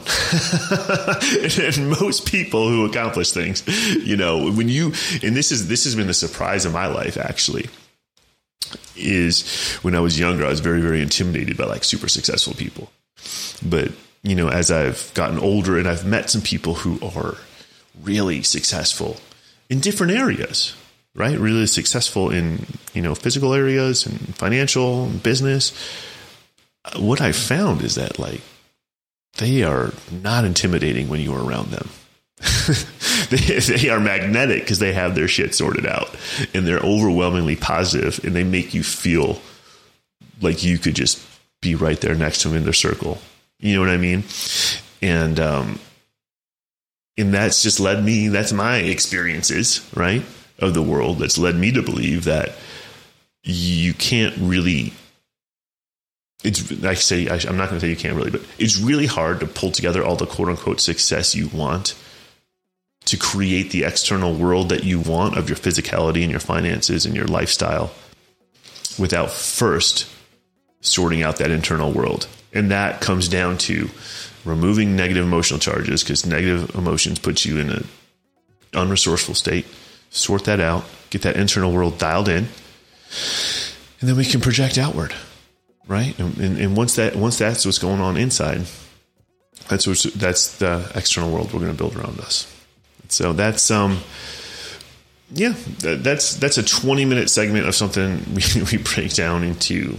and, 1.42 1.58
and 1.58 1.90
most 2.00 2.26
people 2.26 2.68
who 2.68 2.84
accomplish 2.84 3.32
things, 3.32 3.66
you 4.06 4.16
know, 4.16 4.52
when 4.52 4.68
you, 4.68 4.92
and 5.22 5.34
this 5.34 5.50
is, 5.50 5.66
this 5.66 5.84
has 5.84 5.96
been 5.96 6.06
the 6.06 6.14
surprise 6.14 6.64
of 6.64 6.72
my 6.72 6.86
life, 6.86 7.16
actually 7.16 7.68
is 8.96 9.78
when 9.82 9.94
I 9.94 10.00
was 10.00 10.18
younger, 10.18 10.44
I 10.44 10.48
was 10.48 10.60
very, 10.60 10.80
very 10.80 11.00
intimidated 11.00 11.56
by 11.56 11.64
like 11.64 11.84
super 11.84 12.08
successful 12.08 12.54
people. 12.54 12.90
But, 13.64 13.92
you 14.22 14.34
know, 14.34 14.48
as 14.48 14.70
I've 14.70 15.12
gotten 15.14 15.38
older 15.38 15.78
and 15.78 15.88
I've 15.88 16.04
met 16.04 16.30
some 16.30 16.42
people 16.42 16.74
who 16.74 16.98
are 17.06 17.36
really 18.02 18.42
successful 18.42 19.16
in 19.68 19.80
different 19.80 20.12
areas, 20.12 20.74
right? 21.14 21.38
Really 21.38 21.66
successful 21.66 22.30
in, 22.30 22.66
you 22.94 23.02
know, 23.02 23.14
physical 23.14 23.54
areas 23.54 24.06
and 24.06 24.18
financial 24.36 25.04
and 25.04 25.22
business. 25.22 25.72
What 26.96 27.20
I 27.20 27.32
found 27.32 27.82
is 27.82 27.96
that 27.96 28.18
like 28.18 28.40
they 29.38 29.62
are 29.62 29.92
not 30.10 30.44
intimidating 30.44 31.08
when 31.08 31.20
you 31.20 31.34
are 31.34 31.44
around 31.44 31.70
them. 31.70 31.88
they, 33.30 33.58
they 33.58 33.88
are 33.88 33.98
magnetic 33.98 34.62
because 34.62 34.78
they 34.78 34.92
have 34.92 35.14
their 35.14 35.28
shit 35.28 35.54
sorted 35.54 35.86
out 35.86 36.14
and 36.52 36.66
they're 36.66 36.80
overwhelmingly 36.80 37.56
positive 37.56 38.22
and 38.24 38.34
they 38.34 38.44
make 38.44 38.74
you 38.74 38.82
feel 38.82 39.40
like 40.42 40.62
you 40.62 40.78
could 40.78 40.94
just 40.94 41.24
be 41.62 41.74
right 41.74 42.00
there 42.00 42.14
next 42.14 42.42
to 42.42 42.48
them 42.48 42.58
in 42.58 42.64
their 42.64 42.72
circle. 42.74 43.18
You 43.58 43.74
know 43.74 43.80
what 43.80 43.88
I 43.88 43.96
mean? 43.96 44.24
And, 45.00 45.40
um, 45.40 45.78
and 47.18 47.32
that's 47.32 47.62
just 47.62 47.80
led 47.80 48.04
me, 48.04 48.28
that's 48.28 48.52
my 48.52 48.78
experiences, 48.78 49.88
right? 49.94 50.22
Of 50.58 50.74
the 50.74 50.82
world 50.82 51.18
that's 51.18 51.38
led 51.38 51.54
me 51.56 51.72
to 51.72 51.82
believe 51.82 52.24
that 52.24 52.52
you 53.42 53.94
can't 53.94 54.34
really 54.38 54.92
it's 56.44 56.84
I 56.84 56.94
say 56.94 57.28
I'm 57.28 57.56
not 57.56 57.68
going 57.68 57.80
to 57.80 57.80
say 57.80 57.88
you 57.88 57.96
can't 57.96 58.16
really, 58.16 58.30
but 58.30 58.42
it's 58.58 58.78
really 58.78 59.06
hard 59.06 59.40
to 59.40 59.46
pull 59.46 59.72
together 59.72 60.04
all 60.04 60.16
the 60.16 60.26
quote 60.26 60.48
unquote 60.48 60.80
success 60.80 61.34
you 61.34 61.48
want 61.48 61.94
to 63.06 63.16
create 63.16 63.70
the 63.70 63.84
external 63.84 64.34
world 64.34 64.68
that 64.68 64.84
you 64.84 65.00
want 65.00 65.38
of 65.38 65.48
your 65.48 65.56
physicality 65.56 66.22
and 66.22 66.30
your 66.30 66.40
finances 66.40 67.06
and 67.06 67.14
your 67.14 67.26
lifestyle 67.26 67.92
without 68.98 69.30
first 69.30 70.08
sorting 70.80 71.22
out 71.22 71.36
that 71.36 71.50
internal 71.50 71.92
world. 71.92 72.26
And 72.52 72.70
that 72.70 73.00
comes 73.00 73.28
down 73.28 73.58
to 73.58 73.90
removing 74.46 74.96
negative 74.96 75.24
emotional 75.24 75.60
charges 75.60 76.02
because 76.02 76.24
negative 76.24 76.74
emotions 76.74 77.18
put 77.18 77.44
you 77.44 77.58
in 77.58 77.70
an 77.70 77.88
unresourceful 78.72 79.36
state. 79.36 79.66
Sort 80.10 80.44
that 80.44 80.60
out, 80.60 80.84
get 81.10 81.22
that 81.22 81.36
internal 81.36 81.72
world 81.72 81.98
dialed 81.98 82.28
in, 82.28 82.48
and 84.00 84.08
then 84.08 84.16
we 84.16 84.24
can 84.24 84.40
project 84.40 84.78
outward, 84.78 85.14
right? 85.86 86.18
And, 86.18 86.36
and, 86.38 86.58
and 86.58 86.76
once 86.76 86.96
that 86.96 87.16
once 87.16 87.38
that's 87.38 87.64
what's 87.66 87.78
going 87.78 88.00
on 88.00 88.16
inside, 88.16 88.62
that's 89.68 89.86
what's, 89.86 90.04
that's 90.04 90.58
the 90.58 90.90
external 90.94 91.30
world 91.30 91.52
we're 91.52 91.60
going 91.60 91.72
to 91.72 91.76
build 91.76 91.96
around 91.96 92.20
us. 92.20 92.52
So 93.08 93.32
that's 93.32 93.70
um, 93.70 93.98
yeah, 95.30 95.54
that's 95.80 96.36
that's 96.36 96.58
a 96.58 96.62
twenty 96.62 97.04
minute 97.04 97.30
segment 97.30 97.66
of 97.66 97.74
something 97.74 98.22
we, 98.34 98.62
we 98.70 98.78
break 98.78 99.12
down 99.14 99.42
into 99.42 99.98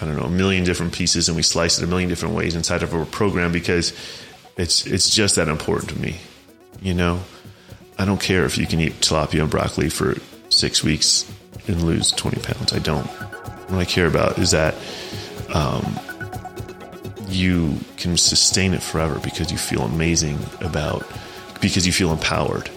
I 0.00 0.06
don't 0.06 0.16
know 0.16 0.24
a 0.24 0.30
million 0.30 0.64
different 0.64 0.92
pieces 0.92 1.28
and 1.28 1.36
we 1.36 1.42
slice 1.42 1.78
it 1.78 1.84
a 1.84 1.86
million 1.86 2.08
different 2.08 2.34
ways 2.34 2.54
inside 2.54 2.82
of 2.82 2.94
our 2.94 3.04
program 3.04 3.52
because 3.52 3.92
it's 4.56 4.86
it's 4.86 5.14
just 5.14 5.36
that 5.36 5.48
important 5.48 5.90
to 5.90 5.98
me. 5.98 6.16
You 6.80 6.94
know, 6.94 7.20
I 7.98 8.04
don't 8.04 8.20
care 8.20 8.44
if 8.44 8.58
you 8.58 8.66
can 8.66 8.80
eat 8.80 9.00
tilapia 9.00 9.42
and 9.42 9.50
broccoli 9.50 9.88
for 9.88 10.16
six 10.50 10.84
weeks 10.84 11.30
and 11.66 11.82
lose 11.82 12.12
twenty 12.12 12.40
pounds. 12.40 12.72
I 12.72 12.78
don't. 12.78 13.06
What 13.70 13.80
I 13.80 13.84
care 13.84 14.06
about 14.06 14.38
is 14.38 14.52
that 14.52 14.74
um, 15.52 15.98
you 17.28 17.78
can 17.96 18.16
sustain 18.16 18.72
it 18.72 18.82
forever 18.82 19.18
because 19.20 19.52
you 19.52 19.58
feel 19.58 19.82
amazing 19.82 20.38
about 20.60 21.06
because 21.60 21.86
you 21.86 21.92
feel 21.92 22.12
empowered. 22.12 22.70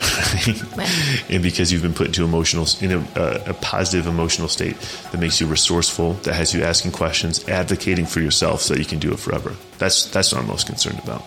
and 1.28 1.42
because 1.42 1.72
you've 1.72 1.82
been 1.82 1.94
put 1.94 2.06
into 2.06 2.24
emotional 2.24 2.66
in 2.80 2.92
a, 2.92 2.98
uh, 3.18 3.44
a, 3.48 3.54
positive 3.54 4.06
emotional 4.06 4.48
state 4.48 4.78
that 5.12 5.20
makes 5.20 5.40
you 5.40 5.46
resourceful, 5.46 6.14
that 6.24 6.34
has 6.34 6.54
you 6.54 6.62
asking 6.62 6.92
questions, 6.92 7.46
advocating 7.48 8.06
for 8.06 8.20
yourself, 8.20 8.62
so 8.62 8.74
that 8.74 8.80
you 8.80 8.86
can 8.86 8.98
do 8.98 9.12
it 9.12 9.18
forever. 9.18 9.54
That's 9.78 10.06
that's 10.06 10.32
what 10.32 10.40
I'm 10.40 10.48
most 10.48 10.66
concerned 10.66 11.00
about. 11.00 11.22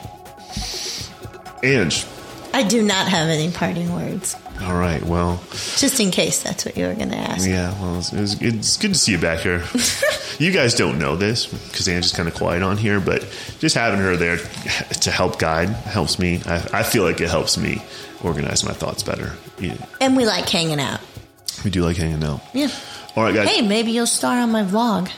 And 1.64 1.94
I 2.54 2.64
do 2.64 2.82
not 2.82 3.08
have 3.08 3.30
any 3.30 3.52
parting 3.52 3.94
words. 3.94 4.36
All 4.62 4.76
right. 4.76 5.02
Well, 5.04 5.42
just 5.52 6.00
in 6.00 6.12
case 6.12 6.44
that's 6.44 6.66
what 6.66 6.78
you 6.78 6.86
were 6.86 6.94
going 6.94 7.10
to 7.10 7.18
ask. 7.18 7.48
Yeah. 7.48 7.74
Well, 7.82 7.98
it's, 7.98 8.14
it's, 8.14 8.42
it's, 8.42 8.78
good 8.78 8.94
to 8.94 9.00
see 9.00 9.14
you 9.14 9.18
back 9.18 9.40
here. 9.40 9.64
you 10.40 10.52
guys 10.52 10.76
don't 10.76 11.00
know 11.00 11.16
this 11.16 11.48
because 11.48 11.88
Angie's 11.88 12.12
kind 12.12 12.28
of 12.28 12.36
quiet 12.36 12.62
on 12.62 12.78
here, 12.78 13.00
but 13.00 13.22
just 13.60 13.76
having 13.76 14.00
her 14.00 14.16
there 14.16 14.38
to 14.38 15.12
help 15.12 15.40
guide 15.40 15.70
helps 15.70 16.20
me. 16.20 16.42
I, 16.46 16.68
I 16.72 16.84
feel 16.84 17.04
like 17.04 17.20
it 17.20 17.30
helps 17.30 17.58
me 17.58 17.82
organize 18.24 18.64
my 18.64 18.74
thoughts 18.74 19.04
better. 19.04 19.34
Yeah. 19.60 19.78
And 20.02 20.16
we 20.18 20.26
like 20.26 20.48
hanging 20.50 20.80
out. 20.80 21.00
We 21.64 21.70
do 21.72 21.84
like 21.84 21.98
hanging 21.98 22.24
out. 22.24 22.42
Yeah. 22.54 22.70
All 23.16 23.24
right, 23.24 23.34
guys. 23.34 23.50
Hey, 23.50 23.62
maybe 23.62 23.92
you'll 23.92 24.08
star 24.08 24.40
on 24.40 24.52
my 24.52 24.64
vlog. 24.64 25.12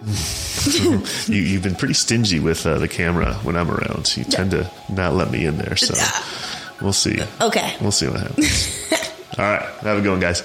you, 1.28 1.54
have 1.54 1.62
been 1.62 1.74
pretty 1.74 1.94
stingy 1.94 2.38
with 2.38 2.64
uh, 2.66 2.78
the 2.78 2.88
camera 2.88 3.34
when 3.42 3.56
I'm 3.56 3.70
around. 3.70 4.16
You 4.16 4.24
tend 4.24 4.52
to 4.52 4.70
not 4.88 5.14
let 5.14 5.30
me 5.30 5.44
in 5.44 5.56
there, 5.56 5.76
so 5.76 5.94
we'll 6.80 6.92
see. 6.92 7.20
Okay. 7.40 7.76
We'll 7.80 7.90
see 7.90 8.06
what 8.06 8.20
happens. 8.20 8.90
All 9.38 9.44
right. 9.44 9.62
Have 9.62 9.98
a 9.98 10.00
good 10.00 10.10
one, 10.10 10.20
guys. 10.20 10.42